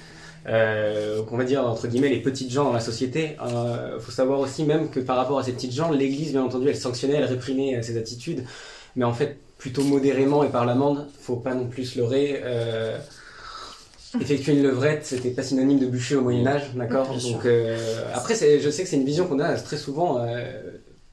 Euh, 0.47 1.23
on 1.31 1.37
va 1.39 1.45
dire 1.45 1.67
entre 1.67 1.87
guillemets 1.89 2.11
les 2.11 2.21
petites 2.21 2.51
gens 2.51 2.65
dans 2.65 2.73
la 2.73 2.81
société. 2.81 3.37
Il 3.41 3.57
euh, 3.57 3.99
faut 3.99 4.13
savoir 4.13 4.41
aussi 4.41 4.65
même 4.65 4.91
que 4.91 5.01
par 5.01 5.17
rapport 5.17 5.39
à 5.39 5.43
ces 5.43 5.53
petites 5.53 5.73
gens, 5.73 5.91
l'Église 5.91 6.33
bien 6.33 6.43
entendu 6.43 6.69
elle 6.69 6.77
sanctionnait, 6.77 7.15
elle 7.15 7.25
réprimait 7.25 7.77
euh, 7.77 7.83
ces 7.83 7.97
attitudes 7.97 8.45
mais 8.97 9.05
en 9.05 9.13
fait 9.13 9.39
plutôt 9.59 9.83
modérément 9.83 10.45
et 10.45 10.49
par 10.49 10.67
l'amende. 10.67 11.09
Faut 11.21 11.37
pas 11.37 11.55
non 11.55 11.67
plus 11.67 11.85
se 11.85 11.99
leurrer. 11.99 12.41
Euh, 12.45 12.99
effectuer 14.21 14.53
une 14.53 14.63
levrette, 14.63 15.05
c'était 15.05 15.31
pas 15.31 15.43
synonyme 15.43 15.81
de 15.81 15.87
bûcher 15.87 16.15
au 16.17 16.21
Moyen 16.21 16.47
Âge, 16.47 16.73
d'accord? 16.75 17.09
Donc 17.09 17.45
euh, 17.47 18.05
après, 18.15 18.35
je 18.35 18.71
sais 18.71 18.85
que 18.85 18.89
c'est 18.89 18.97
une 18.97 19.05
vision 19.05 19.27
qu'on 19.27 19.41
a 19.41 19.55
très 19.55 19.77
souvent. 19.77 20.25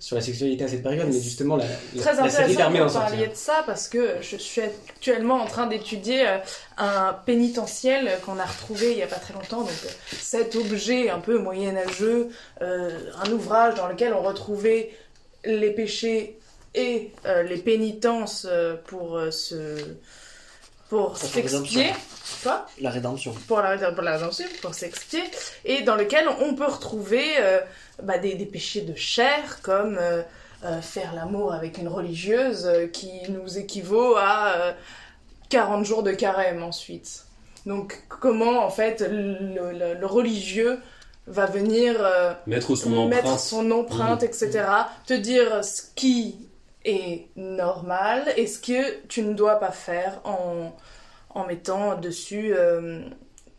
Sur 0.02 0.16
la 0.16 0.24
sexualité 0.24 0.64
à 0.64 0.68
cette 0.68 0.82
période, 0.82 1.06
mais 1.06 1.22
justement 1.22 1.58
la, 1.58 1.66
la, 1.94 2.02
Très 2.02 2.16
la 2.16 2.28
série 2.28 2.54
intéressant 2.54 2.58
permet 2.58 2.80
d'en 2.80 2.90
sortir. 2.90 3.10
parliez 3.12 3.28
de 3.28 3.36
ça 3.36 3.62
parce 3.68 3.88
que 3.88 4.16
je 4.20 4.36
suis 4.36 4.62
actuellement 4.62 5.36
en 5.36 5.46
train 5.46 5.68
d'étudier 5.68 6.28
euh, 6.28 6.38
un 6.80 7.14
pénitentiel 7.24 8.10
qu'on 8.26 8.40
a 8.40 8.46
retrouvé 8.46 8.94
il 8.94 8.98
y 8.98 9.04
a 9.04 9.08
pas 9.08 9.18
très 9.18 9.36
longtemps. 9.36 9.62
Donc 9.62 9.70
cet 10.12 10.56
objet 10.56 11.12
un 11.12 11.20
peu 11.20 11.38
moyenâgeux, 11.38 12.30
euh, 12.64 12.90
un 13.24 13.32
ouvrage 13.32 13.76
dans 13.76 13.88
lequel 13.88 14.16
on 14.16 14.24
retrouvait 14.24 14.90
les 15.46 15.70
péchés 15.70 16.40
et 16.74 17.12
euh, 17.28 17.44
les 17.44 17.58
pénitences 17.58 18.48
pour 18.88 19.22
se 19.30 19.78
pour 20.92 21.16
s'expier. 21.18 21.94
Quoi 22.44 22.66
La 22.82 22.90
rédemption. 22.90 23.34
pour 23.48 23.62
la, 23.62 23.78
pour 23.94 24.04
la 24.04 24.18
rédemption, 24.18 24.46
pour 24.62 24.74
s'expier, 24.74 25.24
et 25.64 25.84
dans 25.84 25.96
lequel 25.96 26.28
on 26.42 26.54
peut 26.54 26.66
retrouver 26.66 27.24
euh, 27.40 27.60
bah, 28.04 28.18
des, 28.18 28.36
des 28.36 28.46
péchés 28.46 28.82
de 28.82 28.94
chair, 28.96 29.62
comme 29.62 29.98
euh, 30.00 30.22
euh, 30.66 30.82
faire 30.82 31.14
l'amour 31.16 31.54
avec 31.54 31.78
une 31.78 31.88
religieuse, 31.88 32.66
euh, 32.66 32.88
qui 32.88 33.10
nous 33.30 33.58
équivaut 33.58 34.16
à 34.18 34.54
euh, 34.58 34.72
40 35.50 35.86
jours 35.86 36.04
de 36.04 36.12
carême 36.12 36.62
ensuite. 36.62 37.24
Donc 37.66 38.04
comment, 38.10 38.66
en 38.66 38.70
fait, 38.70 39.00
le, 39.02 39.72
le- 39.72 39.94
le 39.94 40.06
religieux 40.06 40.80
va 41.28 41.46
venir 41.46 41.96
euh, 42.00 42.34
Mettre 42.48 42.76
son 42.76 43.08
mettre 43.08 43.26
empreinte. 43.28 43.40
son 43.40 43.72
empreinte, 43.72 44.24
etc. 44.24 44.64
Te 45.06 45.14
dire 45.14 45.64
ce 45.64 45.84
qui 45.96 46.48
est 46.86 47.28
normal 47.36 48.24
et 48.38 48.48
ce 48.48 48.60
que 48.60 49.06
tu 49.08 49.22
ne 49.24 49.34
dois 49.34 49.56
pas 49.60 49.72
faire 49.72 50.22
en, 50.24 50.76
en 51.30 51.46
mettant 51.46 52.00
dessus 52.00 52.54
euh, 52.54 53.02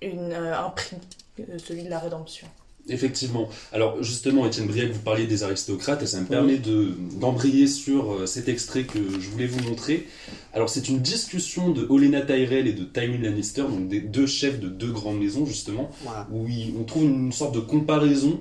une, 0.00 0.32
euh, 0.32 0.58
un 0.58 0.70
prix, 0.70 0.96
euh, 1.40 1.58
celui 1.58 1.84
de 1.84 1.90
la 1.90 1.98
rédemption? 1.98 2.46
Effectivement. 2.88 3.48
Alors 3.72 4.02
justement, 4.02 4.44
Étienne 4.44 4.66
Briac, 4.66 4.90
vous 4.90 4.98
parliez 4.98 5.28
des 5.28 5.44
aristocrates 5.44 6.02
et 6.02 6.06
ça 6.06 6.20
me 6.20 6.26
permet 6.26 6.56
de 6.56 6.96
d'embrayer 7.20 7.68
sur 7.68 8.26
cet 8.26 8.48
extrait 8.48 8.82
que 8.82 8.98
je 9.20 9.30
voulais 9.30 9.46
vous 9.46 9.62
montrer. 9.68 10.08
Alors 10.52 10.68
c'est 10.68 10.88
une 10.88 10.98
discussion 10.98 11.70
de 11.70 11.86
Olenna 11.88 12.22
Tyrell 12.22 12.66
et 12.66 12.72
de 12.72 12.82
Tywin 12.82 13.22
Lannister, 13.22 13.62
donc 13.62 13.86
des 13.86 14.00
deux 14.00 14.26
chefs 14.26 14.58
de 14.58 14.68
deux 14.68 14.90
grandes 14.90 15.20
maisons 15.20 15.46
justement, 15.46 15.92
Voilà. 16.02 16.26
où 16.32 16.44
on 16.76 16.82
trouve 16.82 17.04
une 17.04 17.30
sorte 17.30 17.54
de 17.54 17.60
comparaison 17.60 18.40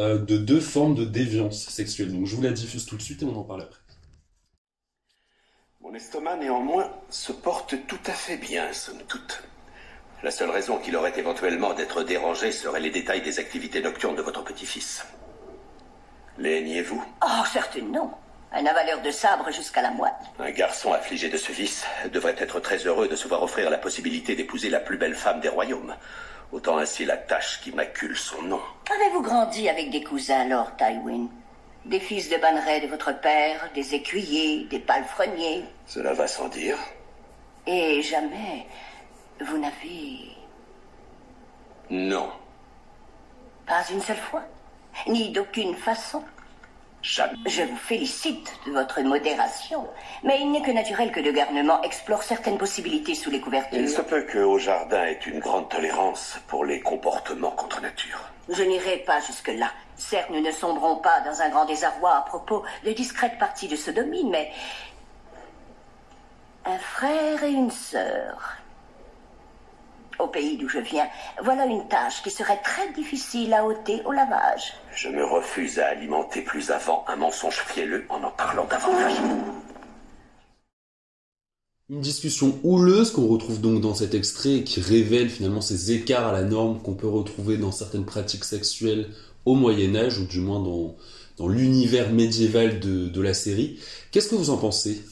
euh, 0.00 0.18
de 0.18 0.36
deux 0.38 0.60
formes 0.60 0.96
de 0.96 1.04
déviance 1.04 1.68
sexuelle. 1.68 2.12
Donc 2.12 2.26
je 2.26 2.34
vous 2.34 2.42
la 2.42 2.50
diffuse 2.50 2.84
tout 2.84 2.96
de 2.96 3.02
suite 3.02 3.22
et 3.22 3.26
on 3.26 3.36
en 3.36 3.44
parle 3.44 3.60
après. 3.62 3.78
Mon 5.88 5.94
estomac, 5.94 6.36
néanmoins, 6.36 6.90
se 7.08 7.32
porte 7.32 7.74
tout 7.86 8.00
à 8.04 8.12
fait 8.12 8.36
bien, 8.36 8.70
somme 8.74 9.02
toute. 9.08 9.42
La 10.22 10.30
seule 10.30 10.50
raison 10.50 10.76
qu'il 10.76 10.94
aurait 10.94 11.18
éventuellement 11.18 11.72
d'être 11.72 12.02
dérangé 12.02 12.52
serait 12.52 12.80
les 12.80 12.90
détails 12.90 13.22
des 13.22 13.38
activités 13.38 13.80
nocturnes 13.80 14.14
de 14.14 14.20
votre 14.20 14.44
petit-fils. 14.44 15.06
Les 16.36 16.60
niez-vous 16.60 17.02
Oh, 17.24 17.44
certes 17.50 17.78
non. 17.78 18.10
Un 18.52 18.66
avaleur 18.66 19.00
de 19.00 19.10
sabre 19.10 19.50
jusqu'à 19.50 19.80
la 19.80 19.90
moelle. 19.90 20.12
Un 20.38 20.50
garçon 20.50 20.92
affligé 20.92 21.30
de 21.30 21.38
ce 21.38 21.52
vice 21.52 21.86
devrait 22.12 22.36
être 22.36 22.60
très 22.60 22.86
heureux 22.86 23.08
de 23.08 23.16
se 23.16 23.26
voir 23.26 23.42
offrir 23.42 23.70
la 23.70 23.78
possibilité 23.78 24.36
d'épouser 24.36 24.68
la 24.68 24.80
plus 24.80 24.98
belle 24.98 25.14
femme 25.14 25.40
des 25.40 25.48
royaumes. 25.48 25.96
Autant 26.52 26.76
ainsi 26.76 27.06
la 27.06 27.16
tâche 27.16 27.60
qui 27.62 27.72
macule 27.72 28.18
son 28.18 28.42
nom. 28.42 28.60
Avez-vous 28.94 29.22
grandi 29.22 29.70
avec 29.70 29.88
des 29.88 30.04
cousins, 30.04 30.44
Lord 30.44 30.76
Tywin? 30.76 31.28
Des 31.84 32.00
fils 32.00 32.28
de 32.28 32.36
banneret 32.36 32.80
de 32.80 32.86
votre 32.86 33.18
père, 33.20 33.70
des 33.74 33.94
écuyers, 33.94 34.64
des 34.64 34.78
palefreniers 34.78 35.64
Cela 35.86 36.12
va 36.12 36.26
sans 36.26 36.48
dire. 36.48 36.76
Et 37.66 38.02
jamais 38.02 38.66
vous 39.40 39.58
n'avez 39.58 40.36
Non, 41.90 42.30
pas 43.66 43.84
une 43.90 44.00
seule 44.00 44.16
fois, 44.16 44.42
ni 45.06 45.30
d'aucune 45.30 45.74
façon. 45.74 46.22
Jamais. 47.02 47.38
Je 47.46 47.62
vous 47.62 47.76
félicite 47.76 48.52
de 48.66 48.72
votre 48.72 49.00
modération, 49.02 49.86
mais 50.24 50.40
il 50.40 50.50
n'est 50.50 50.62
que 50.62 50.70
naturel 50.70 51.12
que 51.12 51.20
le 51.20 51.32
garnement 51.32 51.82
explore 51.82 52.22
certaines 52.22 52.58
possibilités 52.58 53.14
sous 53.14 53.30
les 53.30 53.36
Il 53.38 53.42
se 53.42 53.44
couvertures. 53.44 54.06
peut 54.06 54.22
que 54.22 54.38
au 54.38 54.58
jardin 54.58 55.04
ait 55.04 55.20
une 55.26 55.38
grande 55.38 55.68
tolérance 55.68 56.38
pour 56.48 56.64
les 56.64 56.80
comportements 56.80 57.50
contre 57.52 57.80
nature. 57.80 58.20
Je 58.48 58.62
n'irai 58.62 58.98
pas 58.98 59.20
jusque-là. 59.20 59.70
Certes, 59.96 60.30
nous 60.30 60.40
ne 60.40 60.52
sombrons 60.52 60.96
pas 60.96 61.20
dans 61.20 61.40
un 61.42 61.48
grand 61.50 61.64
désarroi 61.66 62.16
à 62.16 62.22
propos 62.22 62.62
de 62.84 62.92
discrètes 62.92 63.38
parties 63.38 63.68
de 63.68 63.76
sodomie, 63.76 64.24
mais 64.24 64.50
un 66.64 66.78
frère 66.78 67.42
et 67.42 67.50
une 67.50 67.70
sœur. 67.70 68.56
Au 70.18 70.26
pays 70.26 70.56
d'où 70.56 70.68
je 70.68 70.80
viens, 70.80 71.06
voilà 71.44 71.64
une 71.66 71.86
tâche 71.88 72.22
qui 72.22 72.30
serait 72.30 72.60
très 72.64 72.92
difficile 72.92 73.54
à 73.54 73.64
ôter 73.64 74.02
au 74.04 74.12
lavage. 74.12 74.74
Je 74.94 75.08
me 75.08 75.24
refuse 75.24 75.78
à 75.78 75.88
alimenter 75.88 76.42
plus 76.42 76.70
avant 76.70 77.04
un 77.06 77.16
mensonge 77.16 77.62
fielleux 77.66 78.04
en 78.08 78.22
en 78.24 78.30
parlant 78.32 78.66
davantage. 78.68 79.14
Une 81.90 82.00
discussion 82.00 82.58
houleuse 82.64 83.12
qu'on 83.12 83.28
retrouve 83.28 83.60
donc 83.60 83.80
dans 83.80 83.94
cet 83.94 84.12
extrait 84.12 84.56
et 84.56 84.64
qui 84.64 84.80
révèle 84.80 85.30
finalement 85.30 85.60
ces 85.60 85.92
écarts 85.92 86.26
à 86.26 86.32
la 86.32 86.42
norme 86.42 86.82
qu'on 86.82 86.94
peut 86.94 87.08
retrouver 87.08 87.56
dans 87.56 87.72
certaines 87.72 88.04
pratiques 88.04 88.44
sexuelles 88.44 89.08
au 89.46 89.54
Moyen 89.54 89.94
Âge, 89.96 90.18
ou 90.18 90.26
du 90.26 90.40
moins 90.40 90.60
dans, 90.60 90.96
dans 91.38 91.48
l'univers 91.48 92.10
médiéval 92.10 92.80
de, 92.80 93.08
de 93.08 93.20
la 93.22 93.32
série. 93.32 93.78
Qu'est-ce 94.10 94.28
que 94.28 94.34
vous 94.34 94.50
en 94.50 94.58
pensez? 94.58 95.02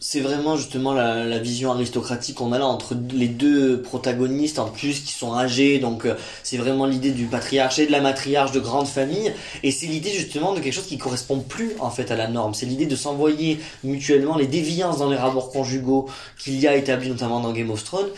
C'est 0.00 0.20
vraiment 0.20 0.56
justement 0.56 0.94
la, 0.94 1.26
la 1.26 1.38
vision 1.38 1.72
aristocratique 1.72 2.36
qu'on 2.36 2.52
a 2.52 2.58
là 2.58 2.66
entre 2.66 2.96
les 3.12 3.28
deux 3.28 3.82
protagonistes 3.82 4.58
en 4.58 4.68
plus 4.68 5.00
qui 5.00 5.12
sont 5.12 5.34
âgés 5.34 5.78
donc 5.78 6.06
euh, 6.06 6.14
c'est 6.42 6.56
vraiment 6.56 6.86
l'idée 6.86 7.10
du 7.10 7.26
patriarche 7.26 7.78
et 7.78 7.86
de 7.86 7.92
la 7.92 8.00
matriarche 8.00 8.52
de 8.52 8.60
grande 8.60 8.86
famille 8.86 9.32
et 9.62 9.70
c'est 9.70 9.86
l'idée 9.86 10.10
justement 10.10 10.54
de 10.54 10.60
quelque 10.60 10.72
chose 10.72 10.86
qui 10.86 10.96
correspond 10.96 11.40
plus 11.40 11.72
en 11.80 11.90
fait 11.90 12.10
à 12.10 12.16
la 12.16 12.28
norme. 12.28 12.54
C'est 12.54 12.66
l'idée 12.66 12.86
de 12.86 12.96
s'envoyer 12.96 13.60
mutuellement 13.84 14.36
les 14.36 14.46
déviances 14.46 14.98
dans 14.98 15.10
les 15.10 15.16
rapports 15.16 15.50
conjugaux 15.50 16.08
qu'il 16.38 16.58
y 16.58 16.66
a 16.66 16.74
établis 16.76 17.10
notamment 17.10 17.40
dans 17.40 17.52
Game 17.52 17.70
of 17.70 17.84
Thrones 17.84 18.08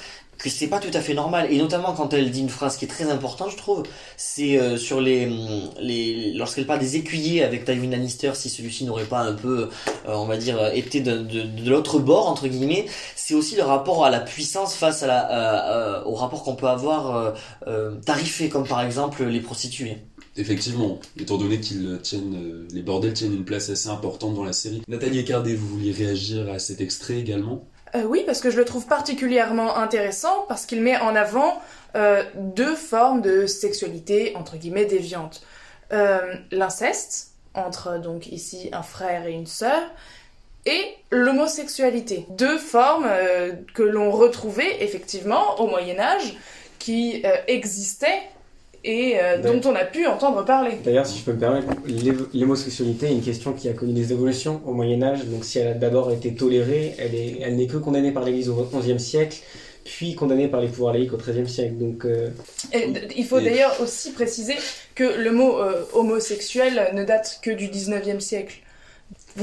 que 0.43 0.51
c'est 0.51 0.67
pas 0.67 0.79
tout 0.79 0.91
à 0.93 1.01
fait 1.01 1.15
normal. 1.15 1.49
Et 1.51 1.59
notamment 1.59 1.93
quand 1.93 2.13
elle 2.13 2.31
dit 2.31 2.41
une 2.41 2.49
phrase 2.49 2.77
qui 2.77 2.85
est 2.85 2.89
très 2.89 3.11
importante 3.11 3.51
je 3.53 3.57
trouve 3.57 3.83
c'est 4.17 4.59
euh, 4.59 4.77
sur 4.77 5.01
les, 5.01 5.31
les 5.81 6.33
lorsqu'elle 6.35 6.67
parle 6.67 6.81
des 6.81 6.97
écuyers 6.97 7.43
avec 7.43 7.65
Tywin 7.65 7.91
Lannister 7.91 8.33
si 8.35 8.49
celui-ci 8.51 8.85
n'aurait 8.85 9.05
pas 9.05 9.21
un 9.21 9.33
peu 9.33 9.69
euh, 10.09 10.15
on 10.15 10.27
va 10.27 10.37
dire 10.37 10.59
euh, 10.59 10.71
été 10.73 11.01
de, 11.01 11.19
de, 11.19 11.43
de 11.43 11.71
l'autre 11.71 11.99
bord 11.99 12.29
entre 12.29 12.49
guillemets 12.49 12.87
c'est 13.17 13.35
aussi 13.35 13.57
le 13.57 13.63
rapport 13.63 14.05
à 14.05 14.11
la 14.11 14.21
puissance 14.21 14.75
face 14.75 15.03
à 15.03 15.07
la 15.07 15.23
euh, 15.31 16.01
euh, 16.03 16.05
au 16.05 16.15
rapport 16.15 16.43
qu'on 16.43 16.57
peut 16.57 16.67
avoir 16.69 17.35
euh, 17.67 17.95
tarifé 18.05 18.49
comme 18.49 18.67
par 18.67 18.83
exemple 18.83 19.25
les 19.25 19.41
prostituées. 19.41 19.99
Effectivement, 20.37 20.99
étant 21.21 21.37
donné 21.37 21.61
qu'ils 21.61 21.99
tiennent, 22.03 22.67
les 22.73 22.83
bordels 22.83 23.13
tiennent 23.13 23.35
une 23.35 23.45
place 23.45 23.69
assez 23.69 23.89
importante 23.89 24.35
dans 24.35 24.45
la 24.45 24.55
série. 24.55 24.83
Nathalie 24.89 25.19
Ecardet, 25.19 25.55
vous 25.55 25.69
vouliez 25.69 25.93
réagir 25.93 26.51
à 26.51 26.59
cet 26.59 26.81
extrait 26.81 27.19
également? 27.19 27.65
Euh, 27.95 28.05
oui, 28.05 28.23
parce 28.25 28.41
que 28.41 28.51
je 28.51 28.57
le 28.57 28.65
trouve 28.65 28.87
particulièrement 28.87 29.77
intéressant 29.77 30.45
parce 30.49 30.65
qu'il 30.67 30.81
met 30.81 30.97
en 30.97 31.15
avant 31.15 31.61
euh, 31.95 32.23
deux 32.35 32.75
formes 32.75 33.21
de 33.21 33.47
sexualité 33.47 34.35
entre 34.35 34.57
guillemets 34.57 34.87
déviante. 34.87 35.43
Euh, 35.93 36.35
L'inceste 36.51 37.33
entre 37.55 37.99
donc 37.99 38.29
ici 38.29 38.71
un 38.73 38.83
frère 38.83 39.27
et 39.27 39.33
une 39.33 39.47
sœur 39.47 39.83
et 40.65 40.95
l'homosexualité. 41.11 42.25
Deux 42.31 42.57
formes 42.57 43.09
que 43.75 43.83
l'on 43.83 44.11
retrouvait 44.11 44.83
effectivement 44.83 45.61
au 45.61 45.67
Moyen 45.67 45.99
Âge 45.99 46.35
qui 46.79 47.25
existaient 47.49 48.23
et 48.85 49.15
euh, 49.21 49.39
dont 49.39 49.61
on 49.71 49.75
a 49.75 49.85
pu 49.85 50.07
entendre 50.07 50.45
parler. 50.45 50.73
D'ailleurs, 50.85 51.07
si 51.07 51.19
je 51.19 51.25
peux 51.25 51.33
me 51.33 51.39
permettre, 51.39 51.69
l'homosexualité 52.35 53.07
est 53.07 53.13
une 53.13 53.23
question 53.23 53.53
qui 53.53 53.69
a 53.69 53.73
connu 53.73 53.93
des 53.93 54.13
évolutions 54.13 54.61
au 54.67 54.73
Moyen 54.73 55.03
Âge. 55.03 55.25
Donc, 55.27 55.45
si 55.45 55.59
elle 55.61 55.69
a 55.69 55.75
d'abord 55.75 56.11
été 56.13 56.35
tolérée, 56.35 56.95
elle 56.99 57.15
est, 57.15 57.39
elle 57.43 57.57
n'est 57.57 57.67
que 57.69 57.77
condamnée 57.77 58.11
par 58.13 58.25
l'Église 58.25 58.49
au 58.49 58.55
XIe 58.75 58.99
siècle, 58.99 59.37
puis 59.85 60.15
condamnée 60.15 60.49
par 60.49 60.61
les 60.61 60.69
pouvoirs 60.69 60.95
laïcs 60.95 61.13
au 61.13 61.17
XIIIe 61.17 61.49
siècle. 61.49 61.75
Donc, 61.79 62.05
euh, 62.05 62.31
Et 62.73 62.93
il 63.17 63.25
faut 63.25 63.39
Et- 63.39 63.45
d'ailleurs 63.45 63.81
aussi 63.81 64.13
préciser 64.13 64.57
que 64.95 65.05
le 65.05 65.31
mot 65.31 65.59
euh, 65.61 65.85
homosexuel 65.93 66.91
ne 66.93 67.05
date 67.05 67.39
que 67.43 67.51
du 67.51 67.69
19e 67.69 68.21
siècle. 68.21 68.57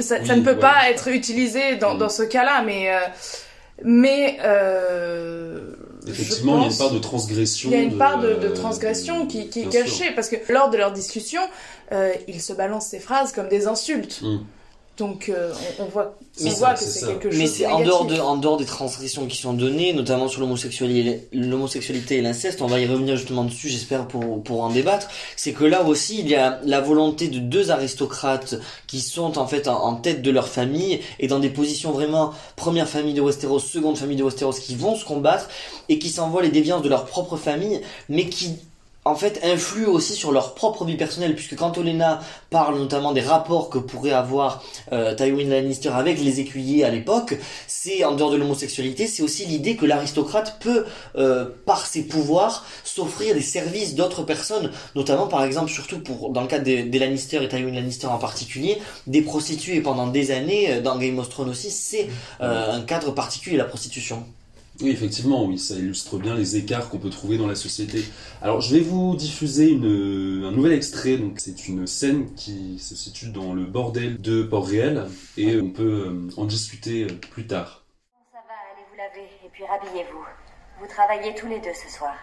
Ça, 0.02 0.20
ne 0.20 0.42
peut 0.44 0.52
ouais. 0.52 0.60
pas 0.60 0.90
être 0.92 1.08
utilisé 1.08 1.76
dans, 1.78 1.96
Mm. 1.96 2.00
dans 2.00 2.10
ce 2.10 2.24
cas-là, 2.24 2.62
mais, 2.66 2.90
mais 3.84 4.38
Effectivement, 6.08 6.58
il 6.58 6.62
y 6.62 6.66
a 6.66 6.72
une 6.72 6.78
part 6.78 6.92
de 6.92 7.00
transgression. 7.00 7.70
il 7.72 7.78
y 7.78 7.80
a 7.80 7.84
une 7.84 7.98
part 7.98 8.20
de, 8.22 8.36
de 8.36 8.48
transgression 8.50 9.26
qui, 9.28 9.50
qui 9.50 9.62
est 9.62 9.64
sûr. 9.64 9.72
cachée, 9.72 10.12
parce 10.16 10.30
que 10.30 10.38
lors 10.52 10.70
de 10.70 10.78
leur 10.78 10.92
discussion, 10.92 11.42
euh, 11.92 12.14
ils 12.28 12.42
se 12.42 12.54
balancent 12.54 12.88
ces 12.88 13.00
phrases 13.00 13.32
comme 13.34 13.50
des 13.50 13.68
insultes. 13.68 14.22
Mm. 14.22 14.38
Donc 15.00 15.30
euh, 15.30 15.54
on, 15.80 15.84
on 15.84 15.88
voit, 15.88 16.18
on 16.40 16.44
Mais 16.44 16.50
voit 16.52 16.68
ça, 16.70 16.74
que 16.74 16.80
c'est 16.82 17.06
quelque 17.06 17.32
chose 17.32 17.40
mais 17.40 17.48
c'est 17.48 17.66
en 17.66 17.80
dehors 17.82 18.06
de 18.06 18.20
en 18.20 18.36
dehors 18.38 18.58
des 18.58 18.66
transgressions 18.66 19.26
qui 19.28 19.38
sont 19.38 19.54
données 19.54 19.94
notamment 19.94 20.28
sur 20.28 20.42
l'homosexualité 20.42 21.28
l'homosexualité 21.32 22.18
et 22.18 22.22
l'inceste 22.22 22.62
on 22.62 22.68
va 22.68 22.80
y 22.80 22.86
revenir 22.86 23.16
justement 23.16 23.46
dessus 23.46 23.70
j'espère 23.70 24.08
pour 24.08 24.44
pour 24.44 24.62
en 24.64 24.70
débattre. 24.70 25.08
C'est 25.38 25.54
que 25.54 25.64
là 25.64 25.84
aussi 25.84 26.20
il 26.20 26.28
y 26.28 26.36
a 26.36 26.60
la 26.64 26.82
volonté 26.82 27.30
de 27.30 27.40
deux 27.40 27.72
aristocrates 27.72 28.56
qui 28.88 29.00
sont 29.00 29.38
en 29.38 29.48
fait 29.48 29.68
en, 29.68 29.84
en 29.84 29.96
tête 29.96 30.22
de 30.22 30.32
leur 30.32 30.50
famille 30.50 31.00
et 31.20 31.28
dans 31.28 31.40
des 31.40 31.50
positions 31.50 31.92
vraiment 31.92 32.34
première 32.56 32.90
famille 32.90 33.14
de 33.14 33.22
Westeros 33.22 33.60
seconde 33.60 33.98
famille 33.98 34.18
de 34.18 34.24
Westeros 34.24 34.60
qui 34.60 34.76
vont 34.76 34.96
se 34.96 35.06
combattre 35.06 35.48
et 35.88 35.98
qui 35.98 36.10
s'envoient 36.10 36.44
les 36.44 36.50
déviances 36.50 36.82
de 36.82 36.90
leur 36.90 37.06
propre 37.06 37.38
famille 37.38 37.82
mais 38.10 38.28
qui 38.28 38.58
en 39.10 39.16
fait 39.16 39.42
influent 39.44 39.92
aussi 39.92 40.14
sur 40.14 40.32
leur 40.32 40.56
propre 40.56 40.86
vie 40.86 40.96
personnelle 40.96 41.36
puisque 41.36 41.56
quand 41.56 41.78
Olena 41.78 42.20
parle 42.50 42.78
notamment 42.78 43.12
des 43.12 43.22
rapports 43.22 43.70
que 43.70 43.78
pourrait 43.78 44.12
avoir 44.12 44.64
euh, 44.92 45.16
Tywin 45.16 45.50
Lannister 45.50 45.90
avec 45.90 46.22
les 46.22 46.40
écuyers 46.40 46.84
à 46.84 46.90
l'époque, 46.90 47.38
c'est 47.68 48.04
en 48.04 48.14
dehors 48.14 48.32
de 48.32 48.38
l'homosexualité, 48.38 49.08
c'est 49.08 49.24
aussi 49.24 49.46
l'idée 49.46 49.76
que 49.76 49.86
l'aristocrate 49.86 50.58
peut 50.60 50.86
euh, 51.16 51.46
par 51.66 51.86
ses 51.86 52.04
pouvoirs 52.04 52.66
s'offrir 52.84 53.34
des 53.34 53.42
services 53.42 53.96
d'autres 53.96 54.24
personnes, 54.24 54.72
notamment 54.96 55.28
par 55.28 55.44
exemple 55.44 55.72
surtout 55.72 56.00
pour 56.00 56.30
dans 56.30 56.42
le 56.42 56.48
cas 56.48 56.60
des, 56.60 56.84
des 56.84 57.00
Lannister 57.00 57.44
et 57.44 57.48
Tywin 57.48 57.74
Lannister 57.74 58.08
en 58.08 58.18
particulier, 58.18 58.78
des 59.08 59.22
prostituées 59.22 59.82
pendant 59.82 60.08
des 60.08 60.32
années 60.32 60.72
euh, 60.72 60.82
dans 60.82 60.98
Game 60.98 61.18
of 61.20 61.30
Thrones 61.30 61.50
aussi, 61.50 61.72
c'est 61.72 62.10
euh, 62.42 62.74
un 62.74 62.82
cadre 62.82 63.12
particulier 63.12 63.58
la 63.58 63.66
prostitution. 63.66 64.24
Oui, 64.82 64.92
effectivement, 64.92 65.44
oui, 65.44 65.58
ça 65.58 65.74
illustre 65.74 66.18
bien 66.18 66.36
les 66.36 66.56
écarts 66.56 66.90
qu'on 66.90 67.00
peut 67.00 67.10
trouver 67.10 67.38
dans 67.38 67.48
la 67.48 67.56
société. 67.56 68.02
Alors, 68.42 68.62
je 68.62 68.74
vais 68.74 68.80
vous 68.80 69.14
diffuser 69.18 69.74
un 69.74 70.52
nouvel 70.52 70.72
extrait. 70.72 71.18
Donc, 71.18 71.42
c'est 71.42 71.68
une 71.68 71.86
scène 71.86 72.34
qui 72.36 72.80
se 72.80 72.96
situe 72.96 73.28
dans 73.28 73.54
le 73.54 73.66
bordel 73.66 74.22
de 74.22 74.42
Port-Réal 74.42 75.10
et 75.36 75.60
on 75.60 75.72
peut 75.72 76.06
euh, 76.08 76.30
en 76.38 76.46
discuter 76.46 77.04
euh, 77.04 77.08
plus 77.30 77.46
tard. 77.46 77.84
Ça 78.32 78.40
va, 78.48 78.54
allez 78.72 78.86
vous 78.90 78.98
laver 78.98 79.30
et 79.46 79.50
puis 79.52 79.66
rhabillez-vous. 79.66 80.26
Vous 80.80 80.88
travaillez 80.88 81.36
tous 81.36 81.48
les 81.48 81.60
deux 81.60 81.74
ce 81.74 81.94
soir. 81.94 82.16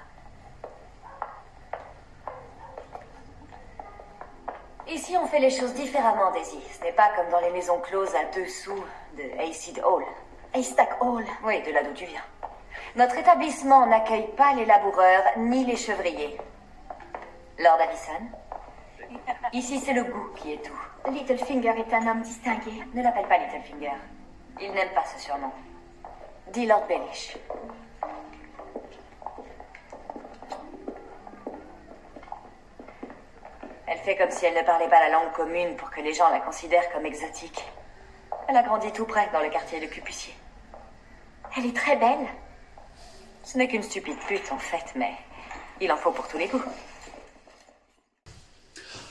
Ici, 4.91 5.15
on 5.23 5.27
fait 5.27 5.41
les 5.41 5.51
choses 5.51 5.75
différemment, 5.75 6.33
Daisy. 6.33 6.57
Ce 6.79 6.83
n'est 6.85 6.93
pas 6.93 7.11
comme 7.17 7.31
dans 7.31 7.41
les 7.41 7.53
maisons 7.53 7.81
closes 7.81 8.15
à 8.15 8.41
dessous 8.41 8.83
de 9.19 9.43
Hayseed 9.43 9.83
Hall. 9.85 10.05
Haystack 10.55 10.97
Hall. 11.03 11.25
Oui, 11.45 11.63
de 11.67 11.71
là 11.71 11.83
d'où 11.83 11.93
tu 11.93 12.07
viens. 12.07 12.23
Notre 12.97 13.19
établissement 13.19 13.85
n'accueille 13.87 14.29
pas 14.39 14.55
les 14.55 14.65
laboureurs 14.65 15.23
ni 15.37 15.67
les 15.67 15.77
chevriers. 15.77 16.39
Lord 17.59 17.79
Allison 17.79 18.25
Ici, 19.53 19.79
c'est 19.81 19.93
le 19.93 20.05
goût 20.05 20.31
qui 20.35 20.55
est 20.55 20.65
tout. 20.65 21.11
Littlefinger 21.11 21.75
est 21.79 21.93
un 21.93 22.07
homme 22.07 22.23
distingué. 22.23 22.73
Ne 22.95 23.03
l'appelle 23.03 23.29
pas 23.29 23.37
Littlefinger. 23.37 23.93
Il 24.63 24.73
n'aime 24.73 24.89
pas 24.95 25.05
ce 25.05 25.21
surnom. 25.23 25.51
Dis 26.55 26.65
Lord 26.65 26.87
Baelish. 26.89 27.37
Elle 33.89 33.99
fait 33.99 34.17
comme 34.17 34.31
si 34.31 34.47
elle 34.47 34.55
ne 34.55 34.63
parlait 34.63 34.89
pas 34.89 35.01
la 35.01 35.11
langue 35.11 35.33
commune 35.33 35.77
pour 35.77 35.91
que 35.91 36.01
les 36.01 36.15
gens 36.15 36.31
la 36.31 36.41
considèrent 36.41 36.91
comme 36.93 37.05
exotique. 37.05 37.63
Elle 38.49 38.57
a 38.57 38.63
grandi 38.63 38.91
tout 38.91 39.05
près, 39.05 39.29
dans 39.35 39.43
le 39.43 39.51
quartier 39.51 39.81
de 39.81 39.87
Cupucier. 39.87 40.35
Elle 41.59 41.67
est 41.67 41.77
très 41.77 41.97
belle. 41.97 42.27
Ce 43.47 43.57
n'est 43.57 43.69
qu'une 43.69 43.85
stupide 43.85 44.17
pute, 44.27 44.51
en 44.51 44.59
fait, 44.59 44.99
mais 44.99 45.13
il 45.81 45.91
en 45.93 45.97
faut 45.97 46.11
pour 46.11 46.27
tous 46.27 46.37
les 46.37 46.49
goûts. 46.49 46.65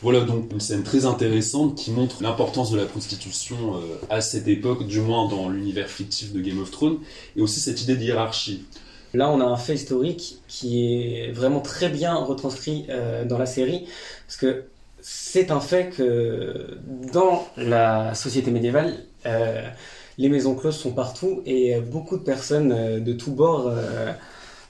Voilà 0.01 0.19
donc 0.19 0.51
une 0.51 0.59
scène 0.59 0.83
très 0.83 1.05
intéressante 1.05 1.75
qui 1.75 1.89
montre 1.91 2.21
l'importance 2.21 2.69
de 2.69 2.77
la 2.77 2.85
prostitution 2.85 3.77
euh, 3.77 3.79
à 4.09 4.19
cette 4.19 4.49
époque, 4.49 4.85
du 4.87 4.99
moins 4.99 5.29
dans 5.29 5.47
l'univers 5.47 5.89
fictif 5.89 6.33
de 6.33 6.41
Game 6.41 6.61
of 6.61 6.69
Thrones, 6.69 6.99
et 7.37 7.41
aussi 7.41 7.61
cette 7.61 7.81
idée 7.81 7.95
de 7.95 8.03
hiérarchie. 8.03 8.65
Là, 9.13 9.29
on 9.29 9.39
a 9.39 9.45
un 9.45 9.55
fait 9.55 9.75
historique 9.75 10.39
qui 10.49 11.15
est 11.15 11.31
vraiment 11.31 11.61
très 11.61 11.87
bien 11.87 12.13
retranscrit 12.15 12.87
euh, 12.89 13.23
dans 13.23 13.37
la 13.37 13.45
série, 13.45 13.87
parce 14.27 14.35
que 14.35 14.65
c'est 14.99 15.49
un 15.49 15.61
fait 15.61 15.95
que 15.95 16.77
dans 17.13 17.47
la 17.55 18.13
société 18.15 18.51
médiévale, 18.51 18.97
euh, 19.25 19.69
les 20.17 20.29
maisons 20.29 20.55
closes 20.55 20.77
sont 20.77 20.93
partout 20.93 21.41
et 21.45 21.79
beaucoup 21.79 22.17
de 22.17 22.24
personnes 22.24 22.72
euh, 22.72 23.00
de 23.00 23.13
tous 23.13 23.31
bords 23.31 23.67
euh, 23.67 24.13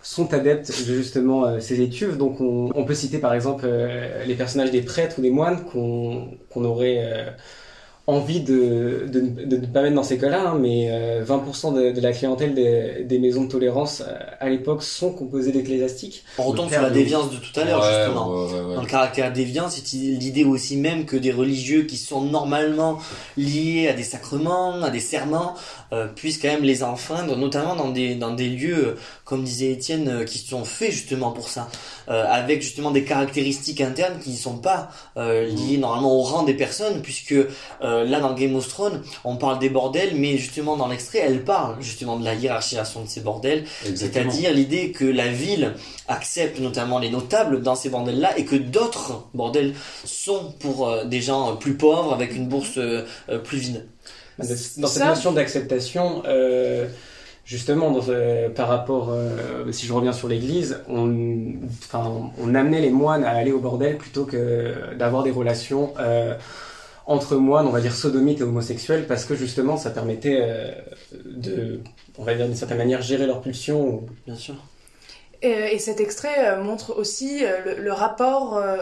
sont 0.06 0.36
adeptes 0.36 0.70
de 0.88 0.94
justement 0.94 1.46
euh, 1.46 1.60
ces 1.60 1.82
étuves. 1.82 2.18
Donc 2.18 2.40
on, 2.40 2.86
peut 2.86 2.94
citer 2.94 3.18
par 3.18 3.34
exemple 3.34 3.66
euh, 3.68 4.24
les 4.26 4.36
personnages 4.36 4.70
des 4.70 4.84
prêtres 4.84 5.18
ou 5.18 5.22
des 5.24 5.32
moines 5.32 5.66
qu'on 5.66 6.64
aurait 6.64 7.00
euh, 7.00 7.32
envie 8.08 8.40
de, 8.40 9.08
de, 9.12 9.20
de 9.20 9.58
ne 9.58 9.66
pas 9.66 9.82
mettre 9.82 9.96
dans 9.96 10.04
ces 10.04 10.20
cas-là, 10.20 10.50
hein, 10.52 10.58
mais 10.62 10.90
euh, 10.92 11.26
20% 11.26 11.74
de, 11.74 11.92
de 11.92 12.02
la 12.02 12.12
clientèle 12.12 12.54
des, 12.54 13.04
des 13.04 13.18
maisons 13.18 13.46
de 13.46 13.50
tolérance 13.50 14.02
euh, 14.08 14.14
à 14.40 14.48
l'époque 14.50 14.84
sont 14.84 15.12
composées 15.12 15.52
d'ecclésiastiques. 15.52 16.24
On 16.38 16.44
retombe 16.44 16.70
sur 16.72 16.82
la 16.84 16.92
déviance 16.92 17.32
de 17.32 17.38
tout 17.38 17.60
à 17.60 17.64
l'heure 17.64 17.82
Ouais, 17.82 17.88
justement. 17.98 18.30
ouais, 18.30 18.54
ouais, 18.54 18.62
ouais. 18.70 18.76
Dans 18.76 18.82
le 18.82 18.88
caractère 18.88 19.34
déviant, 19.34 19.70
c'est 19.70 19.84
l'idée 19.98 20.44
aussi 20.44 20.78
même 20.78 21.06
que 21.06 21.18
des 21.18 21.32
religieux 21.32 21.84
qui 21.84 21.98
sont 21.98 22.22
normalement 22.22 23.00
liés 23.38 23.88
à 23.90 23.94
des 23.94 24.04
sacrements, 24.04 24.84
à 24.84 24.92
des 24.92 25.00
serments, 25.00 25.56
euh, 25.92 26.08
puissent 26.08 26.38
quand 26.38 26.50
même 26.50 26.64
les 26.64 26.84
enfreindre, 26.84 27.36
notamment 27.36 27.76
dans 27.76 27.90
des, 27.90 28.14
dans 28.14 28.34
des 28.36 28.50
lieux, 28.50 28.88
euh, 28.90 28.96
comme 29.24 29.44
disait 29.44 29.72
Étienne, 29.72 30.08
euh, 30.10 30.24
qui 30.26 30.38
sont 30.38 30.64
faits 30.64 30.92
justement 30.92 31.32
pour 31.32 31.50
ça, 31.50 31.70
euh, 32.10 32.26
avec 32.30 32.62
justement 32.62 32.92
des 32.92 33.04
caractéristiques 33.04 33.82
internes 33.82 34.20
qui 34.24 34.32
ne 34.32 34.36
sont 34.36 34.58
pas 34.58 34.90
euh, 35.18 35.48
liées 35.48 35.78
normalement 35.78 36.16
au 36.16 36.22
rang 36.22 36.44
des 36.44 36.54
personnes, 36.54 37.02
puisque 37.02 37.34
euh, 37.34 38.04
là 38.06 38.20
dans 38.20 38.34
Game 38.34 38.56
of 38.56 38.68
Thrones, 38.68 39.02
on 39.24 39.38
parle 39.38 39.60
des 39.60 39.70
bordels, 39.70 40.16
mais 40.16 40.38
justement 40.38 40.78
dans 40.78 40.88
l'extrait, 40.88 41.20
elle 41.20 41.44
parle 41.44 41.82
justement 41.82 42.18
de 42.18 42.26
la 42.26 42.34
hiérarchisation 42.36 43.04
de 43.04 43.08
ces 43.08 43.22
bordels, 43.22 43.66
Exactement. 43.86 44.32
c'est-à-dire 44.32 44.54
l'idée 44.54 44.92
que 44.92 45.06
la 45.06 45.28
ville 45.28 45.74
accepte 46.08 46.60
notamment 46.60 47.00
les 47.00 47.10
notables 47.10 47.62
dans 47.62 47.76
ces 47.76 47.90
bordels-là 47.90 48.38
et 48.38 48.46
que 48.46 48.56
d'autres 48.56 49.28
bordels 49.34 49.74
sont 50.04 50.54
pour 50.60 50.88
euh, 50.88 51.06
des 51.06 51.22
gens 51.22 51.52
euh, 51.52 51.56
plus 51.56 51.76
pauvres 51.76 52.14
avec 52.14 52.36
une 52.36 52.48
bourse 52.48 52.80
plus 53.44 53.58
vide. 53.58 53.86
Dans 54.38 54.88
cette 54.88 55.06
notion 55.06 55.32
d'acceptation, 55.32 56.24
euh, 56.26 56.88
justement, 57.46 57.92
dans, 57.92 58.10
euh, 58.10 58.50
par 58.50 58.68
rapport, 58.68 59.10
euh, 59.12 59.72
si 59.72 59.86
je 59.86 59.94
reviens 59.94 60.12
sur 60.14 60.28
l'Église, 60.28 60.80
on, 60.90 61.54
enfin, 61.84 62.32
on 62.42 62.56
amenait 62.56 62.82
les 62.82 62.90
moines 62.90 63.24
à 63.24 63.30
aller 63.32 63.52
au 63.52 63.60
bordel 63.60 63.98
plutôt 63.98 64.26
que 64.26 64.94
d'avoir 64.96 65.24
des 65.24 65.32
relations 65.32 65.94
euh, 66.00 66.36
entre 67.08 67.36
moines, 67.36 67.68
on 67.68 67.72
va 67.72 67.82
dire 67.82 67.94
sodomites 67.96 68.40
et 68.40 68.44
homosexuels, 68.44 69.06
parce 69.08 69.26
que 69.26 69.36
justement, 69.36 69.78
ça 69.78 69.92
permettait 69.92 70.40
euh, 70.42 70.72
de, 71.26 71.80
on 72.18 72.24
va 72.24 72.34
dire 72.34 72.48
d'une 72.48 72.56
certaine 72.56 72.80
manière, 72.80 73.02
gérer 73.04 73.28
leurs 73.28 73.42
pulsions. 73.42 73.82
ou- 73.88 74.10
Bien 74.26 74.36
sûr. 74.36 74.56
Et, 75.44 75.76
et 75.76 75.80
cet 75.80 76.00
extrait 76.00 76.48
euh, 76.50 76.64
montre 76.64 76.98
aussi 76.98 77.46
euh, 77.46 77.76
le, 77.78 77.84
le 77.84 77.94
rapport 77.94 78.58
euh, 78.58 78.78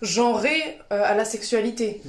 genré 0.00 0.54
euh, 0.92 1.02
à 1.04 1.14
la 1.14 1.26
sexualité. 1.26 2.00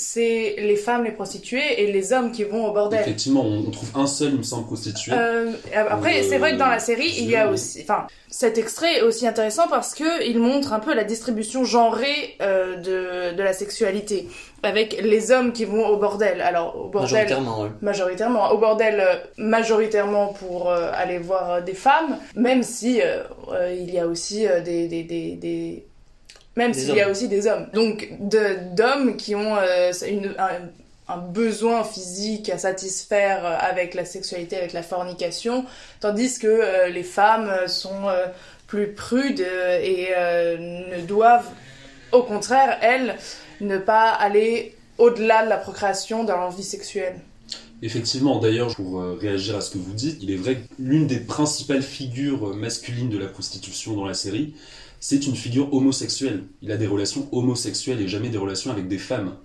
C'est 0.00 0.54
les 0.58 0.76
femmes, 0.76 1.02
les 1.04 1.10
prostituées 1.10 1.82
et 1.82 1.90
les 1.90 2.12
hommes 2.12 2.30
qui 2.30 2.44
vont 2.44 2.66
au 2.68 2.72
bordel. 2.72 3.00
Effectivement, 3.00 3.42
on, 3.44 3.64
on 3.66 3.70
trouve 3.70 3.90
un 3.96 4.06
seul, 4.06 4.30
il 4.32 4.38
me 4.38 4.42
semble, 4.44 4.66
prostitué. 4.66 5.12
Euh, 5.12 5.50
après, 5.74 6.20
Euh, 6.20 6.26
c'est 6.28 6.38
vrai 6.38 6.52
que 6.52 6.56
dans 6.58 6.66
la 6.68 6.78
série, 6.78 7.10
il 7.18 7.28
y 7.28 7.34
a 7.36 7.50
aussi, 7.50 7.80
enfin, 7.82 8.06
cet 8.30 8.58
extrait 8.58 8.98
est 8.98 9.02
aussi 9.02 9.26
intéressant 9.26 9.66
parce 9.68 9.94
que 9.94 10.24
il 10.24 10.38
montre 10.38 10.72
un 10.72 10.78
peu 10.78 10.94
la 10.94 11.02
distribution 11.04 11.64
genrée 11.64 12.36
euh, 12.40 12.76
de, 12.76 13.34
de 13.36 13.42
la 13.42 13.52
sexualité, 13.52 14.28
avec 14.62 15.00
les 15.02 15.32
hommes 15.32 15.52
qui 15.52 15.64
vont 15.64 15.86
au 15.88 15.96
bordel. 15.96 16.40
Alors 16.42 16.76
au 16.76 16.88
bordel, 16.88 17.10
Majoritairement, 17.12 17.62
ouais. 17.62 17.68
majoritairement, 17.82 18.50
au 18.52 18.58
bordel 18.58 19.02
majoritairement 19.38 20.28
pour 20.34 20.70
euh, 20.70 20.90
aller 20.94 21.18
voir 21.18 21.62
des 21.64 21.74
femmes, 21.74 22.18
même 22.36 22.62
si 22.62 23.00
il 23.72 23.90
y 23.92 23.98
a 23.98 24.06
aussi 24.06 24.46
euh, 24.46 24.60
des, 24.60 24.86
des, 24.88 25.02
des, 25.02 25.32
des- 25.36 25.87
même 26.58 26.74
s'il 26.74 26.96
y 26.96 27.00
a 27.00 27.08
aussi 27.08 27.28
des 27.28 27.46
hommes. 27.46 27.66
Donc 27.72 27.96
d'hommes 28.78 29.16
qui 29.16 29.32
ont 29.34 29.54
euh, 29.56 29.92
une, 30.16 30.34
un, 30.38 31.14
un 31.14 31.18
besoin 31.18 31.84
physique 31.84 32.50
à 32.50 32.58
satisfaire 32.58 33.40
euh, 33.46 33.70
avec 33.72 33.94
la 33.94 34.04
sexualité, 34.04 34.56
avec 34.56 34.72
la 34.72 34.82
fornication, 34.82 35.64
tandis 36.00 36.38
que 36.38 36.48
euh, 36.48 36.88
les 36.88 37.04
femmes 37.04 37.50
sont 37.68 38.02
euh, 38.08 38.26
plus 38.66 38.88
prudes 38.92 39.40
et 39.40 40.08
euh, 40.16 40.58
ne 40.92 41.00
doivent, 41.06 41.50
au 42.12 42.22
contraire, 42.32 42.70
elles, 42.82 43.16
ne 43.60 43.78
pas 43.78 44.10
aller 44.10 44.74
au-delà 44.98 45.44
de 45.44 45.48
la 45.48 45.56
procréation 45.56 46.24
dans 46.24 46.36
leur 46.36 46.50
vie 46.50 46.68
sexuelle. 46.76 47.16
Effectivement, 47.80 48.40
d'ailleurs, 48.40 48.74
pour 48.74 48.90
réagir 49.20 49.56
à 49.56 49.60
ce 49.60 49.70
que 49.70 49.78
vous 49.78 49.94
dites, 49.94 50.18
il 50.20 50.30
est 50.32 50.40
vrai 50.44 50.56
que 50.56 50.66
l'une 50.80 51.06
des 51.06 51.20
principales 51.20 51.82
figures 51.98 52.42
masculines 52.66 53.08
de 53.08 53.18
la 53.18 53.28
prostitution 53.28 53.94
dans 53.94 54.04
la 54.04 54.14
série, 54.14 54.54
c'est 55.00 55.26
une 55.26 55.36
figure 55.36 55.72
homosexuelle. 55.72 56.44
Il 56.62 56.72
a 56.72 56.76
des 56.76 56.86
relations 56.86 57.28
homosexuelles 57.32 58.00
et 58.00 58.08
jamais 58.08 58.30
des 58.30 58.38
relations 58.38 58.70
avec 58.70 58.88
des 58.88 58.98
femmes. 58.98 59.36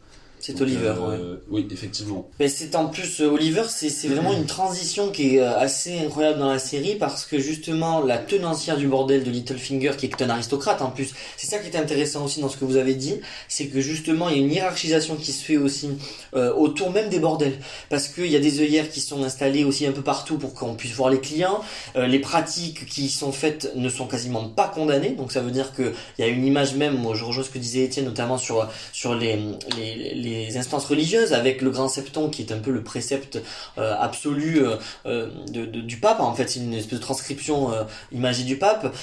C'est 0.46 0.60
Oliver, 0.60 0.90
ouais. 0.90 1.16
euh, 1.16 1.38
Oui, 1.50 1.66
effectivement. 1.72 2.30
Mais 2.38 2.50
c'est 2.50 2.76
en 2.76 2.88
plus 2.88 3.22
euh, 3.22 3.30
Oliver, 3.30 3.64
c'est 3.70 4.10
vraiment 4.10 4.34
une 4.34 4.46
transition 4.46 5.10
qui 5.10 5.38
est 5.38 5.40
euh, 5.40 5.58
assez 5.58 5.98
incroyable 6.00 6.40
dans 6.40 6.50
la 6.52 6.60
série 6.60 6.96
parce 6.96 7.26
que 7.26 7.40
justement 7.40 8.02
la 8.02 8.18
tenancière 8.18 8.76
du 8.76 8.88
bordel 8.88 9.24
de 9.24 9.32
Littlefinger, 9.32 9.92
qui 9.98 10.08
est 10.08 10.22
un 10.22 10.30
aristocrate 10.30 10.82
en 10.82 10.92
plus, 10.92 11.14
c'est 11.38 11.48
ça 11.48 11.60
qui 11.60 11.70
est 11.70 11.78
intéressant 11.78 12.26
aussi 12.26 12.42
dans 12.42 12.50
ce 12.50 12.58
que 12.58 12.66
vous 12.66 12.76
avez 12.76 12.94
dit, 12.94 13.22
c'est 13.48 13.68
que 13.68 13.80
justement 13.80 14.28
il 14.28 14.38
y 14.38 14.42
a 14.42 14.44
une 14.44 14.52
hiérarchisation 14.52 15.16
qui 15.16 15.32
se 15.32 15.46
fait 15.46 15.56
aussi 15.56 15.92
euh, 16.36 16.54
autour 16.54 16.92
même 16.92 17.08
des 17.08 17.20
bordels 17.20 17.58
parce 17.90 18.10
qu'il 18.10 18.28
y 18.28 18.36
a 18.36 18.40
des 18.40 18.60
œillères 18.60 18.90
qui 18.90 19.00
sont 19.00 19.24
installées 19.24 19.64
aussi 19.64 19.86
un 19.86 19.94
peu 19.94 20.02
partout 20.02 20.38
pour 20.38 20.54
qu'on 20.54 20.76
puisse 20.76 20.92
voir 20.92 21.10
les 21.10 21.22
clients. 21.22 21.62
Euh, 21.96 22.06
les 22.06 22.20
pratiques 22.20 22.86
qui 22.88 23.08
sont 23.08 23.32
faites 23.32 23.72
ne 23.78 23.88
sont 23.88 24.08
quasiment 24.08 24.50
pas 24.50 24.68
condamnées, 24.68 25.12
donc 25.12 25.32
ça 25.32 25.40
veut 25.40 25.52
dire 25.52 25.74
que 25.74 25.94
il 26.20 26.26
y 26.26 26.28
a 26.28 26.28
une 26.28 26.46
image 26.46 26.76
même. 26.76 26.98
Moi, 26.98 27.16
je 27.16 27.24
rejoins 27.24 27.46
ce 27.46 27.50
que 27.50 27.60
disait 27.60 27.86
Étienne, 27.86 28.04
notamment 28.04 28.38
sur 28.38 28.68
sur 28.92 29.16
les 29.16 29.40
les, 29.78 30.14
les 30.16 30.33
les 30.34 30.58
instances 30.58 30.86
religieuses, 30.86 31.34
avec 31.34 31.62
le 31.62 31.70
grand 31.70 31.88
septon 31.88 32.30
qui 32.30 32.42
est 32.42 32.52
un 32.52 32.58
peu 32.58 32.72
le 32.72 32.84
précepte 32.84 33.40
euh, 33.78 33.96
absolu 34.00 34.64
euh, 34.64 34.76
euh, 35.06 35.30
de, 35.52 35.66
du 35.66 35.98
pape. 35.98 36.20
En 36.20 36.34
fait, 36.34 36.50
c'est 36.50 36.60
une 36.60 36.74
espèce 36.74 37.00
de 37.00 37.04
transcription 37.04 37.72
imagée 38.12 38.44
du 38.44 38.58
pape 38.58 38.94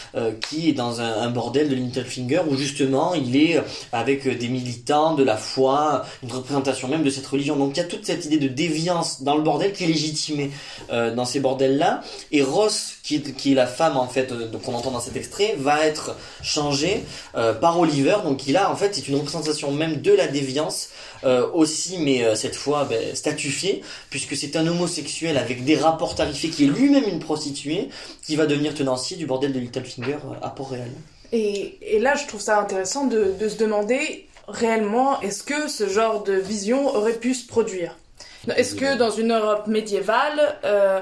qui 0.41 0.69
est 0.69 0.73
dans 0.73 1.01
un, 1.01 1.31
bordel 1.31 1.69
de 1.69 1.75
Littlefinger 1.75 2.43
où 2.49 2.57
justement 2.57 3.15
il 3.15 3.37
est 3.37 3.63
avec 3.93 4.27
des 4.27 4.49
militants 4.49 5.15
de 5.15 5.23
la 5.23 5.37
foi, 5.37 6.05
une 6.23 6.33
représentation 6.33 6.89
même 6.89 7.03
de 7.03 7.11
cette 7.11 7.27
religion. 7.27 7.57
Donc 7.57 7.77
il 7.77 7.79
y 7.79 7.83
a 7.83 7.87
toute 7.87 8.05
cette 8.05 8.25
idée 8.25 8.39
de 8.39 8.49
déviance 8.49 9.23
dans 9.23 9.37
le 9.37 9.43
bordel 9.43 9.73
qui 9.73 9.85
est 9.85 9.89
légitimée 9.89 10.51
dans 10.91 11.25
ces 11.25 11.41
bordels-là. 11.41 12.03
Et 12.33 12.43
Ross, 12.43 12.97
qui 13.03 13.17
est, 13.17 13.37
qui 13.37 13.53
est 13.53 13.55
la 13.55 13.67
femme 13.67 13.97
en 13.97 14.09
fait 14.09 14.33
qu'on 14.65 14.75
entend 14.75 14.91
dans 14.91 15.01
cet 15.01 15.17
extrait, 15.17 15.55
va 15.59 15.85
être 15.85 16.17
changée 16.43 17.05
par 17.33 17.79
Oliver. 17.79 18.17
Donc 18.25 18.47
il 18.47 18.57
a 18.57 18.71
en 18.71 18.77
fait 18.77 18.95
c'est 18.95 19.09
une 19.09 19.17
représentation 19.17 19.71
même 19.73 20.01
de 20.01 20.13
la 20.13 20.27
déviance 20.27 20.89
aussi, 21.53 21.99
mais 21.99 22.25
euh, 22.25 22.35
cette 22.35 22.57
fois 22.57 22.85
ben, 22.85 23.15
statufiée, 23.15 23.83
puisque 24.11 24.37
c'est 24.37 24.57
un 24.57 24.67
homosexuel 24.67 25.37
avec 25.37 25.65
des 25.65 25.77
rapports 25.77 26.15
tarifés 26.15 26.49
qui 26.49 26.65
est 26.65 26.69
lui-même 26.69 27.05
une 27.05 27.21
prostituée, 27.21 27.89
qui 28.25 28.37
va 28.37 28.47
devenir 28.47 28.75
tenancier 28.75 29.17
du 29.17 29.27
bordel 29.27 29.53
de 29.53 29.61
Littlefinger 29.61 30.15
euh, 30.15 30.35
à 30.43 30.51
Port-Réal. 30.51 30.91
Et, 31.33 31.99
là, 32.01 32.17
je 32.17 32.27
trouve 32.27 32.41
ça 32.41 32.59
intéressant 32.59 33.07
de, 33.07 33.35
se 33.49 33.57
demander 33.57 34.27
réellement, 34.49 35.21
est-ce 35.21 35.45
que 35.45 35.69
ce 35.69 35.89
genre 35.89 36.25
de 36.25 36.33
vision 36.33 36.89
aurait 36.89 37.19
pu 37.19 37.35
se 37.35 37.47
produire? 37.47 37.97
Est-ce 38.57 38.75
que 38.75 38.97
dans 38.97 39.11
une 39.11 39.33
Europe 39.33 39.67
médiévale, 39.67 40.59
euh, 40.65 41.01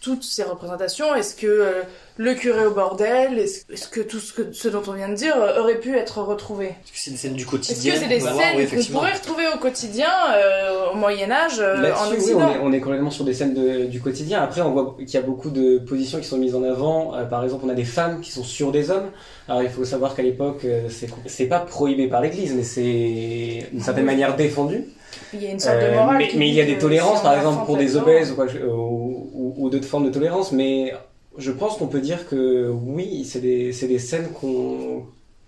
toutes 0.00 0.24
ces 0.24 0.42
représentations, 0.42 1.14
est-ce 1.14 1.34
que 1.34 1.46
euh, 1.46 1.82
le 2.22 2.34
curé 2.34 2.66
au 2.66 2.72
bordel, 2.72 3.38
est-ce 3.38 3.60
est-ce 3.72 3.88
que 3.88 4.00
tout 4.02 4.18
ce, 4.18 4.34
que, 4.34 4.52
ce 4.52 4.68
dont 4.68 4.82
on 4.88 4.92
vient 4.92 5.08
de 5.08 5.14
dire 5.14 5.34
euh, 5.40 5.60
aurait 5.62 5.78
pu 5.80 5.96
être 5.96 6.18
retrouvé? 6.22 6.66
Est-ce 6.66 6.92
que 6.92 6.98
c'est 6.98 7.10
des 7.12 7.16
scènes 7.16 7.32
du 7.32 7.44
Est-ce 7.44 7.50
quotidien? 7.50 7.94
que 7.94 7.98
c'est 7.98 8.08
des 8.08 8.22
Oui, 8.22 8.30
scènes 8.68 8.68
qu'on 8.86 8.92
pourrait 8.92 9.12
retrouver 9.14 9.44
au 9.54 9.58
quotidien, 9.58 10.10
euh, 10.34 10.90
au 10.92 10.96
Moyen-Âge, 10.96 11.60
euh, 11.60 11.78
en 11.78 11.80
Là-dessus, 11.80 12.34
oui, 12.34 12.34
on 12.36 12.50
est, 12.52 12.58
on 12.62 12.72
est 12.72 12.80
complètement 12.80 13.10
sur 13.10 13.24
des 13.24 13.32
scènes 13.32 13.54
de- 13.54 13.86
du 13.86 14.00
quotidien. 14.02 14.42
Après, 14.42 14.60
on 14.60 14.72
voit 14.72 14.96
qu'il 14.98 15.14
y 15.14 15.16
a 15.16 15.22
beaucoup 15.22 15.48
de 15.48 15.78
positions 15.78 16.18
qui 16.20 16.26
sont 16.26 16.36
mises 16.36 16.54
en 16.54 16.62
avant. 16.62 17.14
Euh, 17.14 17.24
par 17.24 17.42
exemple, 17.42 17.64
on 17.66 17.70
a 17.70 17.74
des 17.74 17.84
femmes 17.84 18.20
qui 18.20 18.30
sont 18.32 18.44
sur 18.44 18.70
des 18.70 18.90
hommes. 18.90 19.10
Alors, 19.48 19.62
il 19.62 19.70
faut 19.70 19.86
savoir 19.86 20.14
qu'à 20.14 20.22
l'époque, 20.22 20.60
euh, 20.66 20.88
c'est 21.26 21.46
pas 21.46 21.60
prohibé 21.60 22.06
par 22.06 22.20
l'Église, 22.20 22.52
mais 22.54 22.64
c'est 22.64 23.66
d'une 23.72 23.80
certaine 23.82 24.04
manière 24.04 24.36
défendu. 24.36 24.84
Il 25.32 25.42
y 25.42 25.46
a 25.46 25.50
une 25.52 25.58
sorte 25.58 25.76
de 25.78 25.84
Euh, 25.84 25.94
morale. 25.94 26.18
mais, 26.36 26.48
il 26.48 26.54
y 26.54 26.60
a 26.60 26.66
des 26.66 26.76
tolérances, 26.76 27.22
par 27.22 27.34
exemple, 27.34 27.64
pour 27.64 27.78
des 27.78 27.96
obèses 27.96 28.34
ou- 28.68 29.54
ou 29.56 29.70
d'autres 29.70 29.86
formes 29.86 30.04
de 30.04 30.10
tolérance. 30.10 30.52
Mais 30.52 30.92
je 31.38 31.50
pense 31.52 31.76
qu'on 31.78 31.88
peut 31.88 32.00
dire 32.00 32.28
que 32.28 32.68
oui, 32.70 33.24
c'est 33.24 33.40
des, 33.40 33.72
des 33.72 33.98
scènes 33.98 34.28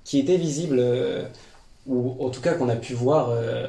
qui 0.05 0.19
étaient 0.19 0.37
visibles, 0.37 0.79
euh, 0.81 1.25
ou 1.87 2.17
en 2.25 2.31
tout 2.31 2.41
cas 2.41 2.55
qu'on 2.55 2.69
a 2.69 2.77
pu 2.77 2.95
voir 2.95 3.31
euh, 3.31 3.69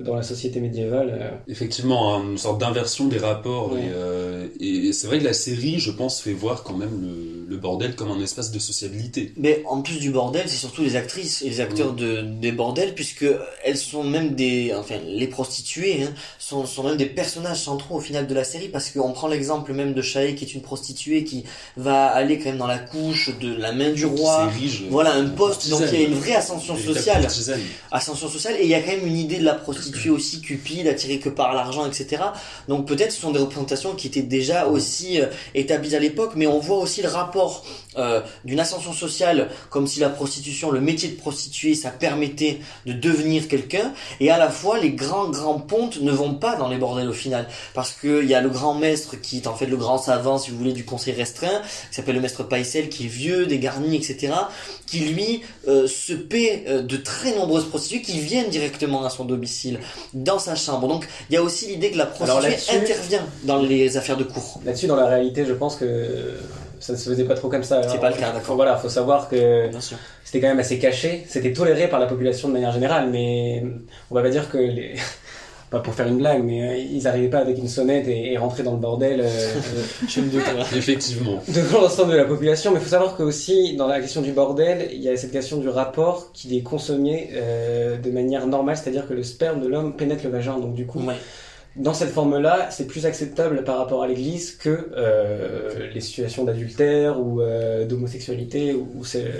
dans 0.00 0.16
la 0.16 0.22
société 0.22 0.60
médiévale. 0.60 1.18
euh. 1.20 1.30
Effectivement, 1.48 2.14
hein, 2.16 2.22
une 2.30 2.38
sorte 2.38 2.60
d'inversion 2.60 3.06
des 3.06 3.18
rapports. 3.18 3.72
Ouais. 3.72 3.80
Et, 3.80 3.90
euh, 3.94 4.46
et 4.60 4.92
c'est 4.92 5.06
vrai 5.06 5.18
que 5.18 5.24
la 5.24 5.32
série, 5.32 5.78
je 5.78 5.90
pense, 5.90 6.20
fait 6.20 6.32
voir 6.32 6.62
quand 6.62 6.76
même 6.76 7.00
le, 7.02 7.46
le 7.48 7.56
bordel 7.56 7.94
comme 7.94 8.10
un 8.10 8.20
espace 8.20 8.50
de 8.50 8.58
sociabilité. 8.58 9.32
Mais 9.36 9.62
en 9.68 9.82
plus 9.82 9.98
du 9.98 10.10
bordel, 10.10 10.44
c'est 10.46 10.56
surtout 10.56 10.82
les 10.82 10.96
actrices 10.96 11.42
et 11.42 11.48
les 11.50 11.60
acteurs 11.60 11.92
de, 11.92 12.22
des 12.22 12.52
bordels, 12.52 12.94
puisque 12.94 13.26
elles 13.64 13.76
sont 13.76 14.04
même 14.04 14.34
des, 14.34 14.72
enfin, 14.78 14.96
les 15.06 15.26
prostituées, 15.26 16.02
hein, 16.04 16.12
sont, 16.38 16.64
sont 16.66 16.84
même 16.84 16.96
des 16.96 17.06
personnages 17.06 17.60
centraux 17.62 17.96
au 17.96 18.00
final 18.00 18.26
de 18.26 18.34
la 18.34 18.44
série, 18.44 18.68
parce 18.68 18.90
qu'on 18.90 19.12
prend 19.12 19.28
l'exemple 19.28 19.72
même 19.72 19.94
de 19.94 20.02
Shae, 20.02 20.34
qui 20.34 20.44
est 20.44 20.54
une 20.54 20.62
prostituée 20.62 21.24
qui 21.24 21.44
va 21.76 22.06
aller 22.06 22.38
quand 22.38 22.46
même 22.50 22.58
dans 22.58 22.66
la 22.66 22.78
couche 22.78 23.30
de 23.40 23.54
la 23.54 23.72
main 23.72 23.90
du 23.90 24.06
roi. 24.06 24.48
s'érige 24.52 24.84
Voilà, 24.88 25.14
un 25.14 25.28
poste, 25.28 25.68
donc 25.68 25.82
il 25.92 26.00
y 26.00 26.04
a 26.04 26.06
une 26.06 26.14
vraie 26.14 26.34
ascension 26.36 26.76
sociale. 26.76 27.26
ascension 27.90 28.28
sociale 28.28 28.54
et 28.58 28.62
il 28.64 28.68
y 28.68 28.74
a 28.74 28.80
quand 28.80 28.92
même 28.92 29.06
une 29.06 29.16
idée 29.16 29.38
de 29.38 29.44
la 29.44 29.54
prostituée 29.54 29.89
aussi 30.10 30.40
cupide 30.40 30.86
attirée 30.86 31.18
que 31.18 31.28
par 31.28 31.54
l'argent 31.54 31.86
etc 31.86 32.22
donc 32.68 32.86
peut-être 32.86 33.12
ce 33.12 33.20
sont 33.20 33.30
des 33.30 33.38
représentations 33.38 33.94
qui 33.94 34.06
étaient 34.06 34.22
déjà 34.22 34.66
aussi 34.66 35.20
euh, 35.20 35.26
établies 35.54 35.94
à 35.94 35.98
l'époque 35.98 36.32
mais 36.36 36.46
on 36.46 36.58
voit 36.58 36.78
aussi 36.78 37.02
le 37.02 37.08
rapport 37.08 37.64
euh, 37.98 38.20
d'une 38.44 38.60
ascension 38.60 38.92
sociale 38.92 39.50
comme 39.68 39.88
si 39.88 39.98
la 39.98 40.10
prostitution 40.10 40.70
le 40.70 40.80
métier 40.80 41.08
de 41.08 41.16
prostituée 41.16 41.74
ça 41.74 41.90
permettait 41.90 42.60
de 42.86 42.92
devenir 42.92 43.48
quelqu'un. 43.48 43.92
Et 44.20 44.30
à 44.30 44.38
la 44.38 44.48
fois 44.48 44.78
les 44.78 44.92
grands 44.92 45.28
grands 45.28 45.58
pontes 45.58 46.00
ne 46.00 46.12
vont 46.12 46.34
pas 46.34 46.54
dans 46.54 46.68
les 46.68 46.78
bordels 46.78 47.08
au 47.08 47.12
final. 47.12 47.48
Parce 47.74 47.90
que 47.90 48.22
il 48.22 48.28
y 48.28 48.34
a 48.34 48.40
le 48.40 48.48
grand 48.48 48.74
maître 48.74 49.20
qui 49.20 49.38
est 49.38 49.48
en 49.48 49.56
fait 49.56 49.66
le 49.66 49.76
grand 49.76 49.98
savant 49.98 50.38
si 50.38 50.52
vous 50.52 50.58
voulez 50.58 50.72
du 50.72 50.84
conseil 50.84 51.14
restreint 51.14 51.62
qui 51.88 51.96
s'appelle 51.96 52.14
le 52.14 52.20
maître 52.20 52.44
Paisel 52.44 52.88
qui 52.88 53.06
est 53.06 53.08
vieux 53.08 53.46
dégarni 53.46 53.96
etc 53.96 54.34
qui 54.86 55.00
lui 55.00 55.42
euh, 55.66 55.88
se 55.88 56.12
paie 56.12 56.64
de 56.82 56.96
très 56.96 57.34
nombreuses 57.34 57.68
prostituées 57.68 58.02
qui 58.02 58.20
viennent 58.20 58.50
directement 58.50 59.04
à 59.04 59.10
son 59.10 59.24
domicile, 59.24 59.79
dans 60.14 60.38
sa 60.38 60.54
chambre. 60.54 60.88
Donc 60.88 61.06
il 61.28 61.34
y 61.34 61.36
a 61.36 61.42
aussi 61.42 61.66
l'idée 61.68 61.90
que 61.90 61.98
la 61.98 62.06
prostituée 62.06 62.76
intervient 62.76 63.26
dans 63.44 63.58
les 63.58 63.96
affaires 63.96 64.16
de 64.16 64.24
cour. 64.24 64.60
Là-dessus, 64.64 64.86
dans 64.86 64.96
la 64.96 65.06
réalité, 65.06 65.44
je 65.44 65.52
pense 65.52 65.76
que 65.76 66.38
ça 66.80 66.94
ne 66.94 66.98
se 66.98 67.10
faisait 67.10 67.24
pas 67.24 67.34
trop 67.34 67.48
comme 67.48 67.62
ça. 67.62 67.82
C'est 67.88 68.00
pas 68.00 68.10
le 68.10 68.16
cas, 68.16 68.32
d'accord. 68.32 68.56
Voilà, 68.56 68.76
faut 68.76 68.88
savoir 68.88 69.28
que 69.28 69.70
c'était 70.24 70.40
quand 70.40 70.48
même 70.48 70.60
assez 70.60 70.78
caché. 70.78 71.26
C'était 71.28 71.52
toléré 71.52 71.88
par 71.88 72.00
la 72.00 72.06
population 72.06 72.48
de 72.48 72.54
manière 72.54 72.72
générale, 72.72 73.10
mais 73.10 73.64
on 74.10 74.14
va 74.14 74.22
pas 74.22 74.30
dire 74.30 74.50
que 74.50 74.58
les. 74.58 74.94
Pas 75.70 75.78
pour 75.78 75.94
faire 75.94 76.08
une 76.08 76.18
blague, 76.18 76.42
mais 76.42 76.62
euh, 76.68 76.76
ils 76.76 77.06
arrivaient 77.06 77.28
pas 77.28 77.38
avec 77.38 77.56
une 77.56 77.68
sonnette 77.68 78.08
et, 78.08 78.32
et 78.32 78.36
rentraient 78.38 78.64
dans 78.64 78.72
le 78.72 78.78
bordel 78.80 79.20
euh, 79.20 79.28
Je 80.08 80.20
me 80.20 80.28
doute. 80.28 80.42
Effectivement. 80.76 81.40
devant 81.46 81.82
l'ensemble 81.82 82.10
de 82.12 82.16
la 82.16 82.24
population. 82.24 82.72
Mais 82.72 82.78
il 82.78 82.82
faut 82.82 82.88
savoir 82.90 83.16
que 83.16 83.22
aussi, 83.22 83.76
dans 83.76 83.86
la 83.86 84.00
question 84.00 84.20
du 84.20 84.32
bordel, 84.32 84.88
il 84.92 85.00
y 85.00 85.08
a 85.08 85.16
cette 85.16 85.30
question 85.30 85.58
du 85.58 85.68
rapport 85.68 86.32
qui 86.32 86.56
est 86.58 86.62
consommé 86.62 87.30
euh, 87.34 87.96
de 87.98 88.10
manière 88.10 88.46
normale, 88.48 88.76
c'est-à-dire 88.76 89.06
que 89.06 89.14
le 89.14 89.22
sperme 89.22 89.60
de 89.60 89.68
l'homme 89.68 89.94
pénètre 89.96 90.24
le 90.24 90.30
vagin. 90.30 90.58
Donc 90.58 90.74
du 90.74 90.86
coup, 90.86 91.00
Ouais. 91.06 91.14
dans 91.76 91.94
cette 91.94 92.10
forme-là, 92.10 92.66
c'est 92.70 92.88
plus 92.88 93.06
acceptable 93.06 93.62
par 93.62 93.78
rapport 93.78 94.02
à 94.02 94.08
l'Église 94.08 94.56
que 94.56 94.88
euh, 94.96 95.88
les 95.94 96.00
situations 96.00 96.42
d'adultère 96.42 97.20
ou 97.20 97.40
euh, 97.42 97.84
d'homosexualité 97.86 98.74
ou, 98.74 98.88
ou 98.96 99.04
c'est- 99.04 99.30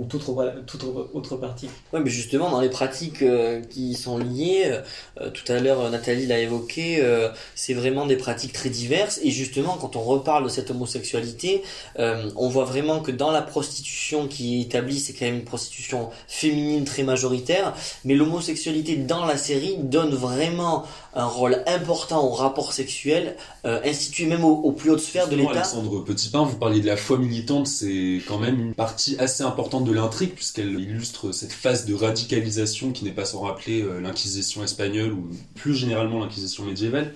ou 0.00 0.04
toute, 0.06 0.26
autre- 0.28 0.54
toute 0.66 0.82
autre 1.12 1.36
partie. 1.36 1.68
Ouais, 1.92 2.00
mais 2.00 2.08
justement, 2.10 2.50
dans 2.50 2.60
les 2.60 2.70
pratiques 2.70 3.22
euh, 3.22 3.60
qui 3.60 3.94
sont 3.94 4.16
liées, 4.18 4.72
euh, 5.20 5.30
tout 5.30 5.50
à 5.52 5.60
l'heure 5.60 5.90
Nathalie 5.90 6.26
l'a 6.26 6.38
évoqué, 6.38 6.98
euh, 7.00 7.28
c'est 7.54 7.74
vraiment 7.74 8.06
des 8.06 8.16
pratiques 8.16 8.52
très 8.54 8.70
diverses. 8.70 9.20
Et 9.22 9.30
justement, 9.30 9.76
quand 9.80 9.96
on 9.96 10.02
reparle 10.02 10.44
de 10.44 10.48
cette 10.48 10.70
homosexualité, 10.70 11.62
euh, 11.98 12.30
on 12.36 12.48
voit 12.48 12.64
vraiment 12.64 13.00
que 13.00 13.10
dans 13.12 13.30
la 13.30 13.42
prostitution 13.42 14.26
qui 14.26 14.56
est 14.56 14.62
établie, 14.62 14.98
c'est 14.98 15.12
quand 15.12 15.26
même 15.26 15.36
une 15.36 15.44
prostitution 15.44 16.08
féminine 16.28 16.84
très 16.84 17.02
majoritaire. 17.02 17.74
Mais 18.06 18.14
l'homosexualité 18.14 18.96
dans 18.96 19.26
la 19.26 19.36
série 19.36 19.76
donne 19.78 20.14
vraiment 20.14 20.84
un 21.14 21.26
rôle 21.26 21.62
important 21.66 22.24
au 22.24 22.30
rapport 22.30 22.72
sexuel, 22.72 23.36
euh, 23.66 23.80
institué 23.84 24.26
même 24.26 24.44
aux, 24.44 24.54
aux 24.62 24.72
plus 24.72 24.90
hautes 24.90 25.00
sphères 25.00 25.28
de 25.28 25.36
l'État. 25.36 25.50
Alexandre 25.50 26.04
Petitpain, 26.04 26.44
vous 26.44 26.56
parliez 26.56 26.80
de 26.80 26.86
la 26.86 26.96
foi 26.96 27.18
militante, 27.18 27.66
c'est 27.66 28.20
quand 28.28 28.38
même 28.38 28.60
une 28.60 28.74
partie 28.74 29.16
assez 29.18 29.42
importante 29.42 29.84
de 29.84 29.89
l'intrigue, 29.92 30.34
puisqu'elle 30.34 30.78
illustre 30.78 31.32
cette 31.32 31.52
phase 31.52 31.86
de 31.86 31.94
radicalisation 31.94 32.92
qui 32.92 33.04
n'est 33.04 33.12
pas 33.12 33.24
sans 33.24 33.40
rappeler 33.40 33.82
euh, 33.82 34.00
l'Inquisition 34.00 34.62
espagnole 34.62 35.12
ou 35.12 35.28
plus 35.54 35.74
généralement 35.74 36.20
l'Inquisition 36.20 36.64
médiévale. 36.64 37.14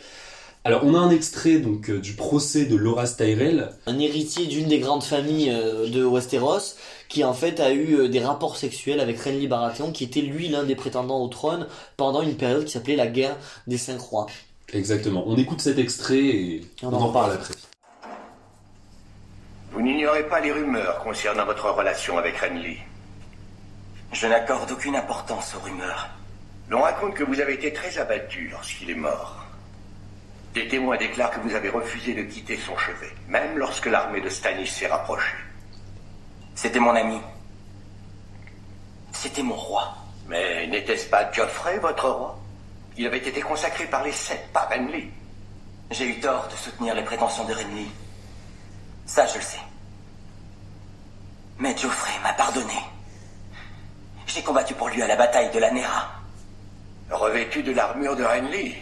Alors, 0.67 0.83
on 0.85 0.95
a 0.95 0.99
un 0.99 1.11
extrait 1.11 1.59
donc 1.59 1.91
euh, 1.91 2.01
du 2.01 2.15
procès 2.15 2.65
de 2.65 2.75
Laura 2.75 3.07
Styrel. 3.07 3.71
un 3.87 3.99
héritier 3.99 4.47
d'une 4.47 4.67
des 4.67 4.79
grandes 4.79 5.03
familles 5.03 5.51
euh, 5.51 5.89
de 5.89 6.05
Westeros, 6.05 6.77
qui 7.09 7.23
en 7.23 7.35
fait 7.35 7.61
a 7.61 7.73
eu 7.73 8.09
des 8.09 8.21
rapports 8.21 8.57
sexuels 8.57 9.01
avec 9.01 9.21
Renly 9.21 9.47
Baratheon, 9.47 9.93
qui 9.93 10.05
était 10.05 10.23
lui 10.23 10.49
l'un 10.49 10.65
des 10.65 10.75
prétendants 10.75 11.23
au 11.23 11.29
trône 11.29 11.67
pendant 11.97 12.23
une 12.23 12.37
période 12.37 12.65
qui 12.65 12.73
s'appelait 12.73 12.97
la 12.97 13.07
guerre 13.07 13.37
des 13.67 13.79
cinq 13.79 14.01
rois. 14.01 14.27
Exactement. 14.73 15.25
On 15.27 15.37
écoute 15.37 15.61
cet 15.61 15.79
extrait 15.79 16.25
et 16.25 16.61
On 16.83 16.89
on 16.89 16.95
en 16.95 17.03
en 17.03 17.13
parle 17.13 17.33
après. 17.33 17.55
Vous 19.85 19.91
n'ignorez 19.91 20.23
pas 20.23 20.41
les 20.41 20.51
rumeurs 20.51 21.01
concernant 21.01 21.45
votre 21.45 21.69
relation 21.69 22.17
avec 22.17 22.39
Renly. 22.39 22.79
Je 24.15 24.27
n'accorde 24.27 24.71
aucune 24.71 24.97
importance 24.97 25.55
aux 25.55 25.61
rumeurs. 25.61 26.09
L'on 26.71 26.81
raconte 26.81 27.13
que 27.13 27.23
vous 27.23 27.39
avez 27.39 27.53
été 27.53 27.71
très 27.71 27.99
abattu 27.99 28.49
lorsqu'il 28.49 28.89
est 28.89 28.95
mort. 28.95 29.45
Des 30.55 30.69
témoins 30.69 30.97
déclarent 30.97 31.33
que 31.33 31.41
vous 31.41 31.55
avez 31.55 31.69
refusé 31.69 32.15
de 32.15 32.23
quitter 32.23 32.57
son 32.57 32.75
chevet, 32.79 33.13
même 33.29 33.59
lorsque 33.59 33.85
l'armée 33.85 34.23
de 34.23 34.31
Stannis 34.31 34.69
s'est 34.69 34.87
rapprochée. 34.87 35.37
C'était 36.55 36.81
mon 36.81 36.97
ami. 36.97 37.21
C'était 39.13 39.43
mon 39.43 39.55
roi. 39.55 39.95
Mais 40.29 40.67
n'était-ce 40.67 41.11
pas 41.11 41.31
Geoffrey, 41.31 41.79
votre 41.81 42.09
roi? 42.09 42.39
Il 42.97 43.07
avait 43.07 43.19
été 43.19 43.43
consacré 43.43 43.85
par 43.85 44.03
les 44.03 44.13
sept, 44.13 44.49
par 44.51 44.67
Renly. 44.71 45.11
J'ai 45.91 46.07
eu 46.07 46.21
tort 46.21 46.49
de 46.49 46.57
soutenir 46.57 46.95
les 46.95 47.05
prétentions 47.05 47.45
de 47.45 47.53
Renly. 47.53 47.91
Ça, 49.05 49.27
je 49.27 49.35
le 49.35 49.43
sais. 49.43 49.59
Mais 51.59 51.77
Geoffrey 51.77 52.19
m'a 52.23 52.33
pardonné. 52.33 52.83
J'ai 54.27 54.43
combattu 54.43 54.75
pour 54.75 54.89
lui 54.89 55.03
à 55.03 55.07
la 55.07 55.17
bataille 55.17 55.51
de 55.53 55.59
la 55.59 55.71
Nera. 55.71 56.11
Revêtu 57.11 57.63
de 57.63 57.73
l'armure 57.73 58.17
de 58.17 58.25
Renly, 58.25 58.75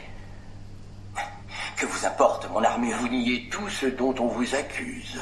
Que 1.77 1.87
vous 1.87 2.07
importe 2.07 2.49
mon 2.51 2.63
armure 2.63 2.97
vous 2.99 3.09
niez 3.09 3.49
tout 3.51 3.69
ce 3.69 3.87
dont 3.87 4.15
on 4.19 4.29
vous 4.29 4.55
accuse. 4.55 5.21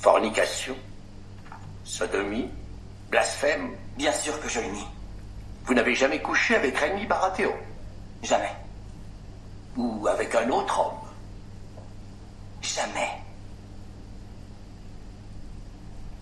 Fornication, 0.00 0.76
sodomie, 1.84 2.50
blasphème. 3.10 3.76
Bien 3.96 4.12
sûr 4.12 4.40
que 4.40 4.48
je 4.48 4.60
le 4.60 4.68
nie. 4.68 4.86
Vous 5.64 5.74
n'avez 5.74 5.94
jamais 5.94 6.22
couché 6.22 6.56
avec 6.56 6.76
Rémi 6.78 7.04
Baratheon 7.06 7.52
Jamais. 8.22 8.52
Ou 9.76 10.06
avec 10.08 10.34
un 10.34 10.48
autre 10.48 10.80
homme 10.80 11.08
Jamais. 12.62 13.27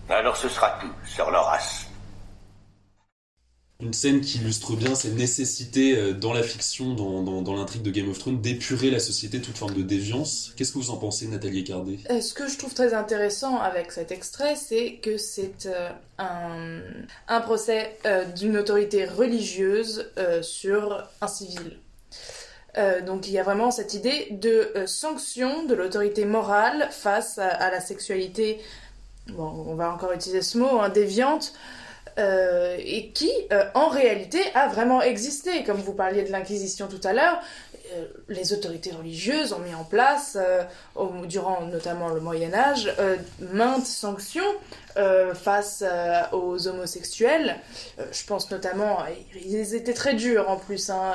Alors 0.09 0.37
ce 0.37 0.47
sera 0.49 0.77
tout, 0.81 0.91
Sir 1.05 1.29
Loras. 1.31 1.85
Une 3.79 3.93
scène 3.93 4.21
qui 4.21 4.39
illustre 4.39 4.75
bien 4.75 4.95
cette 4.95 5.13
nécessité 5.15 5.95
euh, 5.95 6.11
dans 6.13 6.33
la 6.33 6.41
fiction, 6.41 6.95
dans, 6.95 7.21
dans, 7.21 7.43
dans 7.43 7.53
l'intrigue 7.55 7.83
de 7.83 7.91
Game 7.91 8.09
of 8.09 8.17
Thrones, 8.17 8.41
d'épurer 8.41 8.89
la 8.89 8.99
société 8.99 9.37
de 9.37 9.45
toute 9.45 9.57
forme 9.57 9.75
de 9.75 9.83
déviance. 9.83 10.51
Qu'est-ce 10.57 10.71
que 10.71 10.79
vous 10.79 10.89
en 10.89 10.97
pensez, 10.97 11.27
Nathalie 11.27 11.63
Cardé 11.63 11.99
Euh, 12.09 12.19
Ce 12.19 12.33
que 12.33 12.47
je 12.47 12.57
trouve 12.57 12.73
très 12.73 12.95
intéressant 12.95 13.59
avec 13.59 13.91
cet 13.91 14.11
extrait, 14.11 14.55
c'est 14.55 14.93
que 14.95 15.17
c'est 15.17 15.67
euh, 15.67 15.91
un, 16.17 16.81
un 17.27 17.41
procès 17.41 17.99
euh, 18.07 18.25
d'une 18.25 18.57
autorité 18.57 19.05
religieuse 19.05 20.09
euh, 20.17 20.41
sur 20.41 21.03
un 21.21 21.27
civil. 21.27 21.77
Euh, 22.79 23.01
donc 23.01 23.27
il 23.27 23.33
y 23.33 23.39
a 23.39 23.43
vraiment 23.43 23.69
cette 23.71 23.93
idée 23.93 24.27
de 24.31 24.71
euh, 24.75 24.87
sanction 24.87 25.65
de 25.65 25.73
l'autorité 25.75 26.25
morale 26.25 26.89
face 26.91 27.37
à, 27.37 27.47
à 27.47 27.71
la 27.71 27.79
sexualité, 27.79 28.59
bon, 29.29 29.65
on 29.67 29.75
va 29.75 29.91
encore 29.91 30.11
utiliser 30.13 30.41
ce 30.41 30.57
mot, 30.57 30.79
hein, 30.79 30.89
déviante, 30.89 31.53
euh, 32.19 32.75
et 32.79 33.11
qui, 33.11 33.31
euh, 33.51 33.65
en 33.75 33.89
réalité, 33.89 34.39
a 34.55 34.67
vraiment 34.67 35.01
existé. 35.01 35.63
Comme 35.63 35.77
vous 35.77 35.93
parliez 35.93 36.23
de 36.23 36.31
l'Inquisition 36.31 36.87
tout 36.87 37.01
à 37.03 37.13
l'heure, 37.13 37.39
euh, 37.93 38.05
les 38.27 38.53
autorités 38.53 38.91
religieuses 38.91 39.53
ont 39.53 39.59
mis 39.59 39.75
en 39.75 39.83
place, 39.83 40.35
euh, 40.39 40.63
durant 41.25 41.61
notamment 41.61 42.09
le 42.09 42.19
Moyen 42.19 42.53
Âge, 42.53 42.91
euh, 42.99 43.17
maintes 43.39 43.85
sanctions 43.85 44.41
euh, 44.97 45.35
face 45.35 45.83
aux 46.31 46.67
homosexuels. 46.67 47.57
Je 48.11 48.25
pense 48.25 48.49
notamment, 48.49 48.97
ils 49.35 49.75
étaient 49.75 49.93
très 49.93 50.15
durs 50.15 50.49
en 50.49 50.57
plus, 50.57 50.89
hein, 50.89 51.13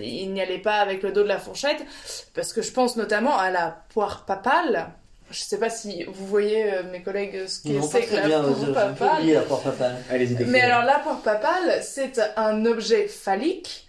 ils 0.00 0.32
n'y 0.32 0.40
allaient 0.40 0.58
pas 0.58 0.76
avec 0.76 1.02
le 1.02 1.10
dos 1.10 1.24
de 1.24 1.28
la 1.28 1.38
fourchette, 1.38 1.84
parce 2.32 2.52
que 2.52 2.62
je 2.62 2.70
pense 2.70 2.96
notamment 2.96 3.36
à 3.36 3.50
la 3.50 3.76
poire 3.92 4.24
papale. 4.24 4.92
Je 5.30 5.40
sais 5.40 5.58
pas 5.58 5.70
si 5.70 6.04
vous 6.04 6.26
voyez, 6.26 6.72
euh, 6.72 6.82
mes 6.92 7.02
collègues, 7.02 7.46
ce 7.46 7.58
que 7.60 7.80
c'est 7.82 8.02
que 8.02 8.14
la 8.14 8.26
bien, 8.26 8.42
poire 8.42 8.56
j'ai 8.60 8.64
un 8.64 8.66
peu 8.66 8.72
papale. 8.74 9.18
oublié 9.20 9.34
la 9.34 9.40
porte 9.40 9.64
papale. 9.64 9.96
Allez-y, 10.10 10.28
décrivez. 10.30 10.50
Mais 10.50 10.60
alors 10.60 10.84
la 10.84 10.98
poire 10.98 11.20
papale, 11.22 11.82
c'est 11.82 12.20
un 12.36 12.66
objet 12.66 13.08
phallique 13.08 13.88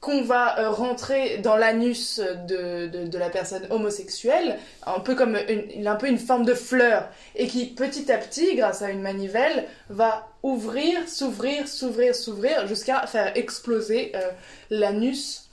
qu'on 0.00 0.22
va 0.22 0.58
euh, 0.60 0.70
rentrer 0.70 1.38
dans 1.38 1.56
l'anus 1.56 2.20
de, 2.46 2.86
de, 2.86 3.06
de 3.06 3.18
la 3.18 3.28
personne 3.28 3.66
homosexuelle, 3.70 4.58
un 4.86 5.00
peu 5.00 5.14
comme 5.14 5.36
une, 5.48 5.86
un 5.86 5.96
peu 5.96 6.06
une 6.08 6.18
forme 6.18 6.44
de 6.44 6.54
fleur, 6.54 7.08
et 7.34 7.46
qui 7.48 7.66
petit 7.66 8.10
à 8.12 8.18
petit, 8.18 8.54
grâce 8.56 8.82
à 8.82 8.90
une 8.90 9.00
manivelle, 9.00 9.66
va 9.88 10.28
ouvrir, 10.42 11.08
s'ouvrir, 11.08 11.66
s'ouvrir, 11.66 12.14
s'ouvrir, 12.14 12.66
jusqu'à 12.66 13.06
faire 13.06 13.36
exploser 13.36 14.12
euh, 14.14 14.30
l'anus 14.70 15.48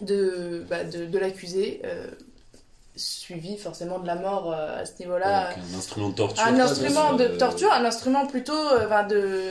de, 0.00 0.64
bah, 0.68 0.84
de, 0.84 1.04
de 1.04 1.18
l'accusé, 1.18 1.82
euh, 1.84 2.06
suivi 2.96 3.56
forcément 3.56 3.98
de 3.98 4.06
la 4.06 4.14
mort 4.14 4.52
euh, 4.52 4.82
à 4.82 4.86
ce 4.86 4.92
niveau-là. 5.00 5.48
Donc, 5.50 5.58
Un 5.74 5.78
instrument 5.78 6.08
de 6.08 6.14
torture. 6.14 6.44
Un 6.44 6.60
instrument 6.60 7.12
de 7.14 7.26
torture, 7.26 7.72
un 7.72 7.84
instrument 7.84 8.26
plutôt 8.26 8.52
euh, 8.52 8.86
enfin, 8.86 9.02
de, 9.04 9.50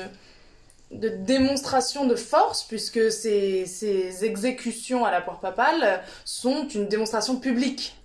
de 0.91 1.09
démonstration 1.09 2.05
de 2.05 2.15
force, 2.15 2.63
puisque 2.63 3.11
ces, 3.11 3.65
ces 3.65 4.23
exécutions 4.25 5.05
à 5.05 5.11
la 5.11 5.21
poire 5.21 5.39
papale 5.39 6.01
sont 6.25 6.67
une 6.69 6.87
démonstration 6.87 7.37
publique. 7.37 7.97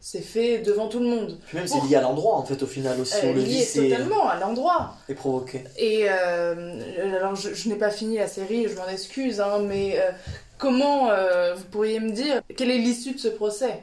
C'est 0.00 0.22
fait 0.22 0.58
devant 0.58 0.88
tout 0.88 1.00
le 1.00 1.08
monde. 1.08 1.38
Puis 1.48 1.58
même, 1.58 1.66
c'est 1.66 1.80
lié 1.82 1.96
à 1.96 2.00
l'endroit, 2.00 2.36
en 2.36 2.44
fait, 2.44 2.62
au 2.62 2.66
final 2.68 2.98
aussi. 3.00 3.16
Euh, 3.16 3.30
on 3.30 3.32
le 3.34 3.42
dit, 3.42 3.56
lié 3.56 3.62
c'est 3.62 3.88
totalement 3.90 4.28
à 4.28 4.38
l'endroit. 4.38 4.94
est 5.08 5.14
provoqué. 5.14 5.64
Et 5.76 6.06
euh, 6.08 7.16
alors, 7.16 7.34
je, 7.34 7.52
je 7.52 7.68
n'ai 7.68 7.74
pas 7.74 7.90
fini 7.90 8.16
la 8.16 8.28
série, 8.28 8.68
je 8.68 8.76
m'en 8.76 8.86
excuse, 8.86 9.40
hein, 9.40 9.58
mais 9.60 9.98
euh, 9.98 10.12
comment 10.56 11.10
euh, 11.10 11.54
vous 11.54 11.64
pourriez 11.64 11.98
me 11.98 12.12
dire 12.12 12.40
quelle 12.56 12.70
est 12.70 12.78
l'issue 12.78 13.14
de 13.14 13.18
ce 13.18 13.28
procès? 13.28 13.82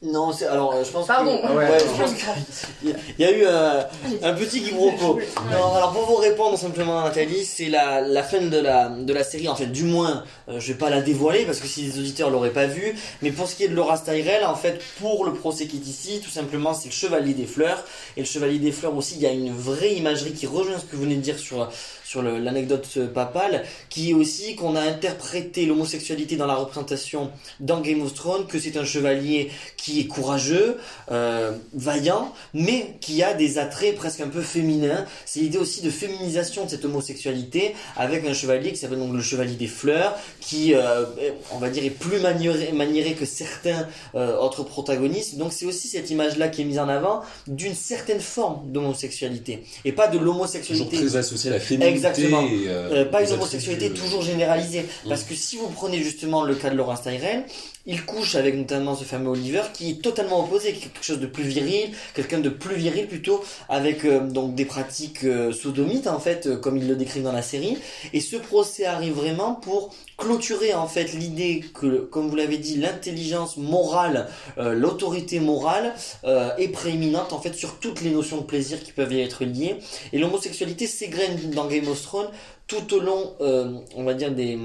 Non, 0.00 0.32
c'est 0.32 0.46
alors 0.46 0.74
euh, 0.74 0.84
je 0.84 0.90
pense 0.92 1.08
Pardon. 1.08 1.36
que 1.38 1.42
Ah 1.44 1.54
ouais, 1.56 1.76
je 1.80 2.00
pense 2.00 2.14
qu'il 2.14 2.88
y 2.88 2.92
a- 2.92 2.96
il 3.18 3.24
y 3.24 3.28
a 3.28 3.32
eu 3.32 3.42
euh, 3.44 3.82
un 4.22 4.32
petit 4.34 4.62
quiproquo. 4.62 5.18
Non, 5.50 5.74
alors 5.74 5.92
pour 5.92 6.04
vous 6.06 6.14
répondre 6.16 6.56
simplement 6.56 7.02
Nathalie, 7.02 7.44
c'est 7.44 7.68
la, 7.68 8.00
la 8.00 8.22
fin 8.22 8.40
de 8.40 8.58
la, 8.58 8.90
de 8.90 9.12
la 9.12 9.24
série, 9.24 9.48
en 9.48 9.56
fait 9.56 9.66
du 9.66 9.82
moins, 9.82 10.22
euh, 10.48 10.60
je 10.60 10.68
vais 10.72 10.78
pas 10.78 10.88
la 10.88 11.00
dévoiler 11.02 11.44
parce 11.46 11.58
que 11.58 11.66
si 11.66 11.82
les 11.82 11.98
auditeurs 11.98 12.30
l'auraient 12.30 12.52
pas 12.52 12.66
vu, 12.66 12.94
mais 13.22 13.32
pour 13.32 13.48
ce 13.48 13.56
qui 13.56 13.64
est 13.64 13.68
de 13.68 13.74
Laura 13.74 13.98
Tyrell, 13.98 14.44
en 14.44 14.54
fait 14.54 14.80
pour 15.00 15.24
le 15.24 15.32
procès 15.34 15.66
qui 15.66 15.78
est 15.78 15.86
ici, 15.88 16.20
tout 16.22 16.30
simplement 16.30 16.74
c'est 16.74 16.88
le 16.90 16.94
Chevalier 16.94 17.34
des 17.34 17.46
Fleurs, 17.46 17.82
et 18.16 18.20
le 18.20 18.26
Chevalier 18.26 18.60
des 18.60 18.70
Fleurs 18.72 18.94
aussi, 18.96 19.16
il 19.16 19.22
y 19.22 19.26
a 19.26 19.32
une 19.32 19.52
vraie 19.52 19.94
imagerie 19.94 20.32
qui 20.32 20.46
rejoint 20.46 20.78
ce 20.78 20.84
que 20.84 20.94
vous 20.94 21.02
venez 21.02 21.16
de 21.16 21.22
dire 21.22 21.40
sur, 21.40 21.68
sur 22.08 22.22
l'anecdote 22.22 22.88
euh, 22.96 23.06
papale, 23.06 23.64
qui 23.90 24.10
est 24.10 24.14
aussi 24.14 24.56
qu'on 24.56 24.76
a 24.76 24.80
interprété 24.80 25.66
l'homosexualité 25.66 26.36
dans 26.36 26.46
la 26.46 26.54
représentation 26.54 27.30
dans 27.60 27.82
Game 27.82 28.00
of 28.00 28.14
Thrones, 28.14 28.46
que 28.46 28.58
c'est 28.58 28.78
un 28.78 28.84
chevalier 28.84 29.50
qui 29.76 30.00
est 30.00 30.06
courageux, 30.06 30.78
euh, 31.10 31.52
vaillant, 31.74 32.32
mais 32.54 32.94
qui 33.02 33.22
a 33.22 33.34
des 33.34 33.58
attraits 33.58 33.94
presque 33.94 34.20
un 34.20 34.28
peu 34.28 34.40
féminins. 34.40 35.04
C'est 35.26 35.40
l'idée 35.40 35.58
aussi 35.58 35.82
de 35.82 35.90
féminisation 35.90 36.64
de 36.64 36.70
cette 36.70 36.86
homosexualité 36.86 37.74
avec 37.94 38.26
un 38.26 38.32
chevalier 38.32 38.70
qui 38.70 38.78
s'appelle 38.78 39.00
donc 39.00 39.12
le 39.12 39.20
chevalier 39.20 39.56
des 39.56 39.66
fleurs, 39.66 40.16
qui, 40.40 40.74
euh, 40.74 41.04
on 41.52 41.58
va 41.58 41.68
dire, 41.68 41.84
est 41.84 41.90
plus 41.90 42.20
maniéré, 42.20 42.72
maniéré 42.72 43.12
que 43.12 43.26
certains 43.26 43.86
euh, 44.14 44.38
autres 44.38 44.62
protagonistes. 44.62 45.36
Donc 45.36 45.52
c'est 45.52 45.66
aussi 45.66 45.88
cette 45.88 46.08
image-là 46.08 46.48
qui 46.48 46.62
est 46.62 46.64
mise 46.64 46.78
en 46.78 46.88
avant 46.88 47.20
d'une 47.46 47.74
certaine 47.74 48.20
forme 48.20 48.72
d'homosexualité 48.72 49.64
et 49.84 49.92
pas 49.92 50.06
de 50.06 50.16
Toujours 50.16 50.34
l'homosexualité 50.34 50.96
très 50.96 51.16
associé 51.16 51.50
à 51.50 51.54
la 51.54 51.60
féminité. 51.60 51.97
Exactement. 51.98 52.44
euh, 52.44 52.90
euh, 52.92 53.04
pas 53.04 53.22
une 53.22 53.32
homosexualité 53.32 53.86
euh, 53.86 53.94
toujours 53.94 54.22
généralisée. 54.22 54.86
Parce 55.08 55.22
que 55.24 55.34
si 55.34 55.56
vous 55.56 55.68
prenez 55.68 56.02
justement 56.02 56.42
le 56.42 56.54
cas 56.54 56.70
de 56.70 56.76
Laurence 56.76 57.02
Tyrell, 57.02 57.44
il 57.88 58.04
couche 58.04 58.34
avec 58.34 58.54
notamment 58.54 58.94
ce 58.94 59.02
fameux 59.02 59.30
Oliver 59.30 59.62
qui 59.72 59.90
est 59.90 60.02
totalement 60.02 60.44
opposé, 60.44 60.74
qui 60.74 60.80
quelque 60.80 61.02
chose 61.02 61.20
de 61.20 61.26
plus 61.26 61.44
viril, 61.44 61.90
quelqu'un 62.14 62.38
de 62.38 62.50
plus 62.50 62.76
viril 62.76 63.08
plutôt, 63.08 63.42
avec 63.70 64.04
euh, 64.04 64.20
donc 64.20 64.54
des 64.54 64.66
pratiques 64.66 65.24
euh, 65.24 65.52
sodomites 65.52 66.06
en 66.06 66.20
fait, 66.20 66.46
euh, 66.46 66.56
comme 66.58 66.76
il 66.76 66.86
le 66.86 66.96
décrit 66.96 67.22
dans 67.22 67.32
la 67.32 67.40
série. 67.40 67.78
Et 68.12 68.20
ce 68.20 68.36
procès 68.36 68.84
arrive 68.84 69.14
vraiment 69.14 69.54
pour 69.54 69.94
clôturer 70.18 70.74
en 70.74 70.86
fait 70.86 71.14
l'idée 71.14 71.64
que, 71.72 72.00
comme 72.00 72.28
vous 72.28 72.36
l'avez 72.36 72.58
dit, 72.58 72.76
l'intelligence 72.76 73.56
morale, 73.56 74.28
l'autorité 74.56 75.38
morale 75.38 75.94
est 76.24 76.72
prééminente 76.72 77.32
en 77.32 77.40
fait 77.40 77.54
sur 77.54 77.78
toutes 77.78 78.00
les 78.00 78.10
notions 78.10 78.38
de 78.38 78.42
plaisir 78.42 78.82
qui 78.82 78.90
peuvent 78.90 79.12
y 79.12 79.20
être 79.20 79.44
liées. 79.44 79.76
Et 80.12 80.18
l'homosexualité 80.18 80.88
s'égrène 80.88 81.50
dans 81.50 81.68
Game 81.68 81.86
of 81.86 82.02
Thrones 82.02 82.30
tout 82.66 82.94
au 82.94 82.98
long, 82.98 83.34
on 83.38 84.02
va 84.02 84.14
dire, 84.14 84.32
des, 84.32 84.58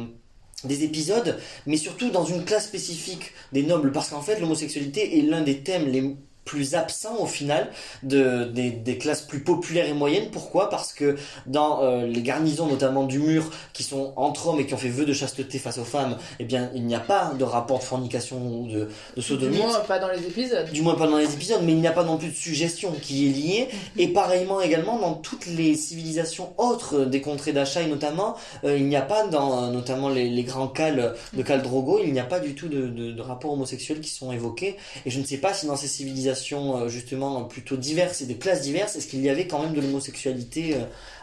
des 0.64 0.84
épisodes, 0.84 1.38
mais 1.66 1.78
surtout 1.78 2.10
dans 2.10 2.26
une 2.26 2.46
classe 2.46 2.66
spécifique 2.66 3.32
des 3.52 3.64
nobles, 3.64 3.92
parce 3.92 4.10
qu'en 4.10 4.22
fait, 4.22 4.40
l'homosexualité 4.40 5.20
est 5.20 5.22
l'un 5.22 5.42
des 5.42 5.60
thèmes 5.60 5.88
les 5.88 6.16
plus 6.46 6.76
absents 6.76 7.18
au 7.20 7.26
final 7.26 7.70
de, 8.04 8.46
des, 8.46 8.72
des 8.72 8.98
classes 8.98 9.22
plus 9.22 9.44
populaires 9.44 9.88
et 9.88 9.94
moyennes. 9.94 10.30
Pourquoi? 10.32 10.70
Parce 10.70 10.94
que 10.94 11.16
dans 11.46 11.84
euh, 11.84 12.06
les 12.06 12.22
garnisons 12.22 12.68
notamment 12.68 13.04
du 13.04 13.20
mur 13.20 13.50
qui 13.74 13.84
sont 13.84 14.14
entre 14.16 14.48
hommes 14.48 14.60
et 14.60 14.66
qui 14.66 14.74
ont 14.74 14.78
fait 14.78 14.90
vœu 14.90 15.06
de 15.06 15.14
chasteté 15.14 15.60
face 15.60 15.78
aux 15.78 15.84
femmes, 15.86 16.18
eh 16.40 16.46
bien 16.46 16.70
il 16.76 16.86
n'y 16.86 16.96
a 16.96 17.00
pas 17.00 17.32
de 17.38 17.44
rapport 17.44 17.80
de 17.80 17.84
fornication 17.84 18.38
ou 18.38 18.68
de, 18.68 18.90
de 19.16 19.38
Du 19.38 19.50
moins, 19.58 19.80
pas 19.82 20.00
dans 20.00 20.10
les 20.10 20.20
épisodes. 20.20 20.70
Du 20.72 20.82
moins 20.82 20.96
pas 20.96 21.08
dans 21.08 21.18
les 21.18 21.34
épisodes, 21.34 21.62
mais 21.64 21.72
il 21.72 21.80
n'y 21.80 21.88
a 21.88 21.92
pas 21.92 22.04
non 22.04 22.18
plus 22.18 22.30
de 22.30 22.36
suggestion 22.36 22.92
qui 23.02 23.28
est 23.28 23.32
liée. 23.32 23.68
Et 23.98 24.10
pareillement 24.10 24.60
également 24.60 25.00
dans 25.00 25.14
toutes 25.14 25.46
les 25.46 25.76
civilisations 25.76 26.54
autres 26.58 27.06
des 27.06 27.22
contrées 27.22 27.54
d'Achaï 27.54 27.88
notamment, 27.88 28.36
euh, 28.64 28.78
il 28.78 28.88
n'y 28.88 28.96
a 28.96 29.02
pas 29.02 29.28
dans 29.28 29.64
euh, 29.64 29.72
notamment 29.72 30.10
les, 30.10 30.30
les 30.30 30.44
grands 30.44 30.68
cals 30.68 31.16
de 31.34 31.42
Khal 31.42 31.62
Drogo, 31.62 32.00
il 32.04 32.12
n'y 32.12 32.20
a 32.20 32.26
pas 32.26 32.40
du 32.40 32.54
tout 32.54 32.68
de, 32.68 32.88
de, 32.88 33.12
de 33.12 33.22
rapports 33.22 33.54
homosexuels 33.54 34.02
qui 34.02 34.10
sont 34.10 34.32
évoqués. 34.32 34.76
Et 35.06 35.10
je 35.10 35.20
ne 35.20 35.26
sais 35.26 35.38
pas 35.38 35.54
si 35.54 35.68
dans 35.68 35.78
ces 35.78 35.88
civilisations 35.88 36.33
euh, 36.78 36.90
justement 36.90 37.44
plutôt 37.44 37.78
diverses 37.78 38.22
et 38.22 38.26
de 38.26 38.34
classes 38.34 38.62
diverses, 38.62 38.96
est-ce 38.96 39.08
qu'il 39.08 39.22
y 39.22 39.30
avait 39.30 39.48
quand 39.48 39.62
même 39.62 39.74
de 39.74 39.82
l'homosexualité 39.82 40.76
euh, 40.76 40.80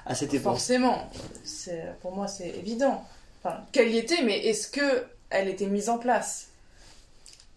à 0.06 0.14
cette 0.14 0.32
époque? 0.34 0.52
Forcément, 0.52 1.08
c'est 1.44 1.84
pour 2.02 2.14
moi 2.14 2.28
c'est 2.28 2.48
évident. 2.48 3.02
Enfin, 3.42 3.56
qu'elle 3.72 3.90
y 3.90 3.98
était, 3.98 4.22
mais 4.22 4.38
est-ce 4.38 4.68
que 4.68 5.04
elle 5.30 5.48
était 5.48 5.66
mise 5.66 5.88
en 5.88 5.98
place? 5.98 6.48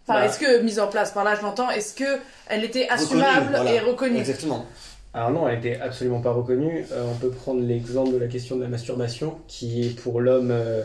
Enfin, 0.07 0.19
Bah. 0.19 0.25
est-ce 0.25 0.39
que 0.39 0.61
mise 0.61 0.79
en 0.79 0.87
place 0.87 1.11
par 1.11 1.23
là, 1.23 1.35
je 1.35 1.41
l'entends. 1.41 1.69
Est-ce 1.69 1.93
que 1.93 2.19
elle 2.47 2.63
était 2.63 2.83
Reconnue, 2.89 3.01
assumable 3.21 3.55
voilà. 3.55 3.73
et 3.73 3.79
reconnue? 3.79 4.17
Exactement. 4.19 4.65
Alors 5.13 5.31
non, 5.31 5.47
elle 5.47 5.59
était 5.59 5.79
absolument 5.79 6.21
pas 6.21 6.31
reconnue. 6.31 6.85
Euh, 6.91 7.05
on 7.09 7.15
peut 7.15 7.29
prendre 7.29 7.61
l'exemple 7.61 8.11
de 8.11 8.17
la 8.17 8.27
question 8.27 8.55
de 8.55 8.63
la 8.63 8.67
masturbation, 8.67 9.37
qui 9.47 9.85
est 9.85 9.89
pour 9.99 10.19
l'homme 10.21 10.49
euh, 10.51 10.83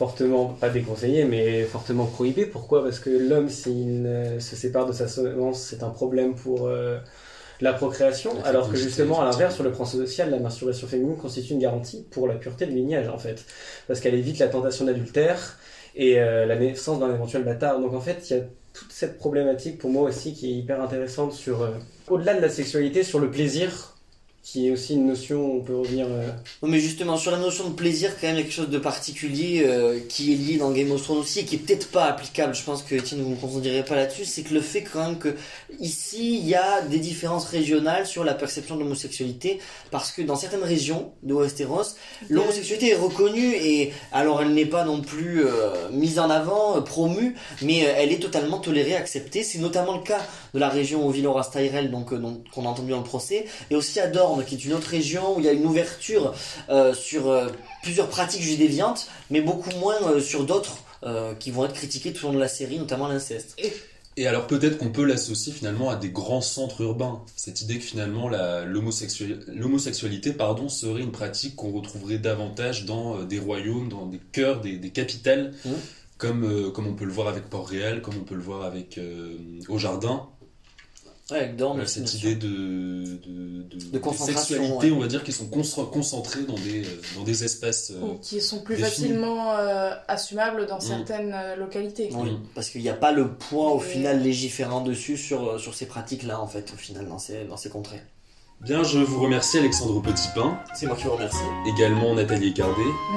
fortement, 0.00 0.46
pas 0.46 0.70
déconseillé, 0.70 1.24
mais 1.24 1.64
fortement 1.64 2.06
prohibé. 2.06 2.46
Pourquoi? 2.46 2.82
Parce 2.82 3.00
que 3.00 3.10
l'homme, 3.10 3.50
s'il 3.50 4.08
se 4.38 4.56
sépare 4.56 4.86
de 4.86 4.94
sa 4.94 5.06
semence, 5.08 5.60
c'est 5.60 5.82
un 5.82 5.90
problème 5.90 6.34
pour 6.34 6.68
euh, 6.68 6.96
la 7.60 7.74
procréation, 7.74 8.32
La 8.36 8.48
alors 8.48 8.70
que 8.70 8.78
justement, 8.78 9.20
à 9.20 9.26
l'inverse, 9.26 9.56
sur 9.56 9.62
le 9.62 9.72
plan 9.72 9.84
social, 9.84 10.30
la 10.30 10.38
masturbation 10.38 10.86
féminine 10.86 11.18
constitue 11.18 11.52
une 11.52 11.58
garantie 11.58 12.06
pour 12.10 12.26
la 12.26 12.36
pureté 12.36 12.64
de 12.64 12.70
lignage, 12.70 13.10
en 13.10 13.18
fait. 13.18 13.44
Parce 13.88 14.00
qu'elle 14.00 14.14
évite 14.14 14.38
la 14.38 14.48
tentation 14.48 14.86
d'adultère 14.86 15.58
et 15.94 16.18
euh, 16.18 16.46
la 16.46 16.56
naissance 16.56 16.98
d'un 16.98 17.12
éventuel 17.14 17.44
bâtard. 17.44 17.78
Donc 17.78 17.92
en 17.92 18.00
fait, 18.00 18.30
il 18.30 18.36
y 18.38 18.40
a 18.40 18.42
toute 18.72 18.92
cette 18.92 19.18
problématique 19.18 19.76
pour 19.76 19.90
moi 19.90 20.08
aussi 20.08 20.32
qui 20.32 20.50
est 20.50 20.54
hyper 20.54 20.80
intéressante 20.80 21.34
sur, 21.34 21.60
euh, 21.60 21.72
au-delà 22.08 22.32
de 22.32 22.40
la 22.40 22.48
sexualité, 22.48 23.02
sur 23.02 23.18
le 23.18 23.30
plaisir 23.30 23.98
qui 24.42 24.68
est 24.68 24.70
aussi 24.70 24.94
une 24.94 25.06
notion, 25.06 25.56
on 25.56 25.60
peut 25.60 25.76
revenir. 25.76 26.06
euh, 26.08 26.30
Non, 26.62 26.68
mais 26.68 26.80
justement, 26.80 27.16
sur 27.18 27.30
la 27.30 27.36
notion 27.38 27.68
de 27.68 27.74
plaisir, 27.74 28.12
quand 28.18 28.26
même, 28.26 28.36
il 28.36 28.38
y 28.38 28.40
a 28.40 28.44
quelque 28.44 28.54
chose 28.54 28.70
de 28.70 28.78
particulier 28.78 29.62
euh, 29.66 30.00
qui 30.08 30.32
est 30.32 30.36
lié 30.36 30.56
dans 30.56 30.70
Game 30.70 30.90
of 30.92 31.02
Thrones 31.02 31.18
aussi 31.18 31.40
et 31.40 31.44
qui 31.44 31.56
est 31.56 31.58
peut-être 31.58 31.88
pas 31.90 32.04
applicable. 32.06 32.54
Je 32.54 32.62
pense 32.64 32.82
que 32.82 32.94
Étienne, 32.94 33.20
vous 33.20 33.28
ne 33.28 33.34
me 33.34 33.40
confondirez 33.40 33.84
pas 33.84 33.96
là-dessus. 33.96 34.24
C'est 34.24 34.42
que 34.42 34.54
le 34.54 34.62
fait 34.62 34.82
quand 34.82 35.04
même 35.04 35.18
que 35.18 35.36
ici, 35.78 36.38
il 36.38 36.48
y 36.48 36.54
a 36.54 36.80
des 36.82 36.98
différences 36.98 37.44
régionales 37.46 38.06
sur 38.06 38.24
la 38.24 38.32
perception 38.34 38.76
de 38.76 38.80
l'homosexualité 38.80 39.60
parce 39.90 40.10
que 40.10 40.22
dans 40.22 40.36
certaines 40.36 40.62
régions 40.64 41.12
de 41.22 41.34
Westeros, 41.34 41.94
l'homosexualité 42.30 42.90
est 42.92 42.96
reconnue 42.96 43.54
et 43.54 43.92
alors 44.10 44.40
elle 44.42 44.54
n'est 44.54 44.64
pas 44.66 44.84
non 44.84 45.02
plus 45.02 45.44
euh, 45.44 45.90
mise 45.92 46.18
en 46.18 46.30
avant, 46.30 46.78
euh, 46.78 46.80
promue, 46.80 47.34
mais 47.62 47.84
euh, 47.86 47.92
elle 47.96 48.10
est 48.10 48.20
totalement 48.22 48.58
tolérée, 48.58 48.94
acceptée. 48.96 49.42
C'est 49.42 49.58
notamment 49.58 49.96
le 49.98 50.02
cas 50.02 50.20
de 50.54 50.58
la 50.58 50.68
région 50.70 51.06
au 51.06 51.10
Villoras 51.10 51.50
Tyrell, 51.52 51.90
donc 51.90 52.12
euh, 52.12 52.18
donc, 52.18 52.48
qu'on 52.50 52.64
a 52.64 52.68
entendu 52.68 52.90
dans 52.90 52.98
le 52.98 53.04
procès, 53.04 53.44
et 53.70 53.76
aussi 53.76 54.00
à 54.00 54.06
Qui 54.46 54.54
est 54.54 54.64
une 54.64 54.72
autre 54.72 54.88
région 54.88 55.36
où 55.36 55.40
il 55.40 55.46
y 55.46 55.48
a 55.48 55.52
une 55.52 55.66
ouverture 55.66 56.34
euh, 56.68 56.94
sur 56.94 57.30
euh, 57.30 57.48
plusieurs 57.82 58.08
pratiques 58.08 58.42
judéviantes, 58.42 59.08
mais 59.30 59.40
beaucoup 59.40 59.70
moins 59.78 59.96
euh, 60.08 60.20
sur 60.20 60.44
d'autres 60.44 60.78
euh, 61.04 61.34
qui 61.34 61.50
vont 61.50 61.64
être 61.64 61.74
critiquées 61.74 62.12
tout 62.12 62.24
au 62.26 62.28
long 62.28 62.34
de 62.34 62.40
la 62.40 62.48
série, 62.48 62.78
notamment 62.78 63.08
l'inceste. 63.08 63.56
Et 64.16 64.26
alors 64.26 64.46
peut-être 64.46 64.76
qu'on 64.78 64.90
peut 64.90 65.04
l'associer 65.04 65.52
finalement 65.52 65.88
à 65.88 65.96
des 65.96 66.10
grands 66.10 66.40
centres 66.42 66.82
urbains. 66.82 67.22
Cette 67.36 67.62
idée 67.62 67.78
que 67.78 67.84
finalement 67.84 68.28
l'homosexualité 68.28 70.32
pardon, 70.32 70.68
serait 70.68 71.00
une 71.00 71.12
pratique 71.12 71.56
qu'on 71.56 71.70
retrouverait 71.72 72.18
davantage 72.18 72.84
dans 72.84 73.18
euh, 73.18 73.24
des 73.24 73.38
royaumes, 73.38 73.88
dans 73.88 74.06
des 74.06 74.20
cœurs, 74.32 74.60
des, 74.60 74.76
des 74.76 74.90
capitales, 74.90 75.54
Mhm. 75.64 75.72
comme, 76.18 76.44
euh, 76.44 76.70
comme 76.70 76.86
on 76.86 76.94
peut 76.94 77.06
le 77.06 77.12
voir 77.12 77.28
avec 77.28 77.44
Port-Réal, 77.48 78.02
comme 78.02 78.14
on 78.20 78.24
peut 78.24 78.34
le 78.34 78.42
voir 78.42 78.62
avec 78.64 78.98
euh, 78.98 79.36
Au 79.68 79.78
Jardin. 79.78 80.26
Ouais, 81.30 81.86
cette 81.86 82.14
idée 82.14 82.34
de, 82.34 82.48
de, 82.48 83.62
de- 83.62 83.78
De 83.86 83.90
de 83.92 83.98
concentration, 83.98 84.40
sexualité, 84.56 84.90
ouais. 84.90 84.96
on 84.96 85.00
va 85.00 85.06
dire, 85.06 85.22
qui 85.24 85.32
sont 85.32 85.46
concent- 85.46 85.84
concentrées 85.86 86.42
dans 86.42 86.54
des, 86.54 86.84
euh, 86.84 86.88
dans 87.16 87.22
des 87.22 87.44
espaces. 87.44 87.90
euh, 87.92 88.00
Ou 88.14 88.18
qui 88.18 88.40
sont 88.40 88.60
plus 88.62 88.76
définis. 88.76 89.08
facilement 89.08 89.52
euh, 89.56 89.90
assumables 90.08 90.66
dans 90.66 90.78
Mm. 90.78 90.80
certaines 90.80 91.36
localités. 91.58 92.10
Oui, 92.12 92.30
Mhm. 92.32 92.40
parce 92.54 92.70
qu'il 92.70 92.82
n'y 92.82 92.88
a 92.88 92.94
pas 92.94 93.12
le 93.12 93.34
poids 93.34 93.72
au 93.74 93.80
Et- 93.80 93.84
final 93.84 94.22
légiférant 94.22 94.80
dessus 94.82 95.16
sur, 95.16 95.58
sur 95.60 95.74
ces 95.74 95.86
pratiques-là, 95.86 96.40
en 96.40 96.46
fait, 96.46 96.70
au 96.74 96.76
final, 96.76 97.06
dans 97.08 97.18
ces, 97.18 97.44
dans 97.44 97.56
ces 97.56 97.68
contrées. 97.70 98.02
Bien, 98.62 98.82
je 98.82 98.98
vous 98.98 99.22
remercie 99.22 99.56
Alexandre 99.56 100.02
Petitpain, 100.02 100.58
C'est 100.74 100.84
moi 100.84 100.94
qui 100.94 101.04
vous 101.04 101.12
remercie. 101.12 101.38
également 101.66 102.14
Nathalie 102.14 102.54
Mais 102.58 102.62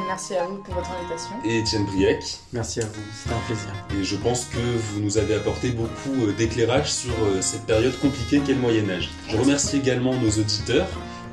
merci 0.07 0.35
à 0.35 0.45
vous 0.45 0.55
pour 0.63 0.73
votre 0.75 0.89
invitation. 0.91 1.31
et 1.43 1.57
Étienne 1.59 1.83
Briec. 1.83 2.23
Merci 2.53 2.79
à 2.79 2.85
vous, 2.85 3.01
c'était 3.13 3.35
un 3.35 3.39
plaisir. 3.45 3.67
Et 3.99 4.05
je 4.05 4.15
pense 4.15 4.45
que 4.45 4.57
vous 4.57 5.01
nous 5.01 5.17
avez 5.17 5.35
apporté 5.35 5.71
beaucoup 5.71 6.27
euh, 6.27 6.31
d'éclairage 6.31 6.93
sur 6.93 7.11
euh, 7.23 7.41
cette 7.41 7.65
période 7.65 7.93
compliquée 7.99 8.39
qu'est 8.39 8.53
le 8.53 8.61
Moyen 8.61 8.89
Âge. 8.89 9.09
Je 9.27 9.35
remercie 9.35 9.75
également 9.75 10.13
nos 10.13 10.29
auditeurs 10.29 10.87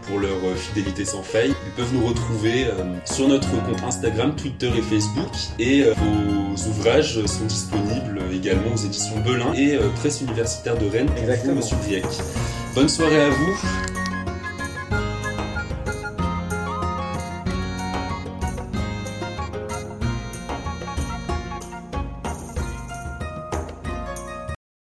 pour 0.09 0.19
leur 0.19 0.39
euh, 0.45 0.57
fidélité 0.57 1.05
sans 1.05 1.23
faille. 1.23 1.55
Ils 1.69 1.73
peuvent 1.77 1.95
nous 1.95 2.05
retrouver 2.05 2.67
sur 3.05 3.29
notre 3.29 3.49
compte 3.65 3.81
Instagram, 3.85 4.35
Twitter 4.35 4.73
et 4.77 4.83
Facebook. 4.83 5.31
Et 5.61 5.85
vos 5.85 6.69
ouvrages 6.69 7.25
sont 7.27 7.45
disponibles 7.47 8.23
également 8.33 8.75
aux 8.75 8.77
éditions 8.77 9.21
Belin 9.21 9.53
et 9.55 9.79
Presse 10.01 10.21
universitaire 10.21 10.77
de 10.77 10.89
Rennes 10.89 11.07
pour 11.07 11.15
vous, 11.15 11.23
Exactement. 11.23 11.55
Monsieur 11.55 11.77
Briec. 11.77 12.05
Bonne 12.75 12.89
soirée 12.89 13.21
à 13.23 13.31
vous 13.31 13.57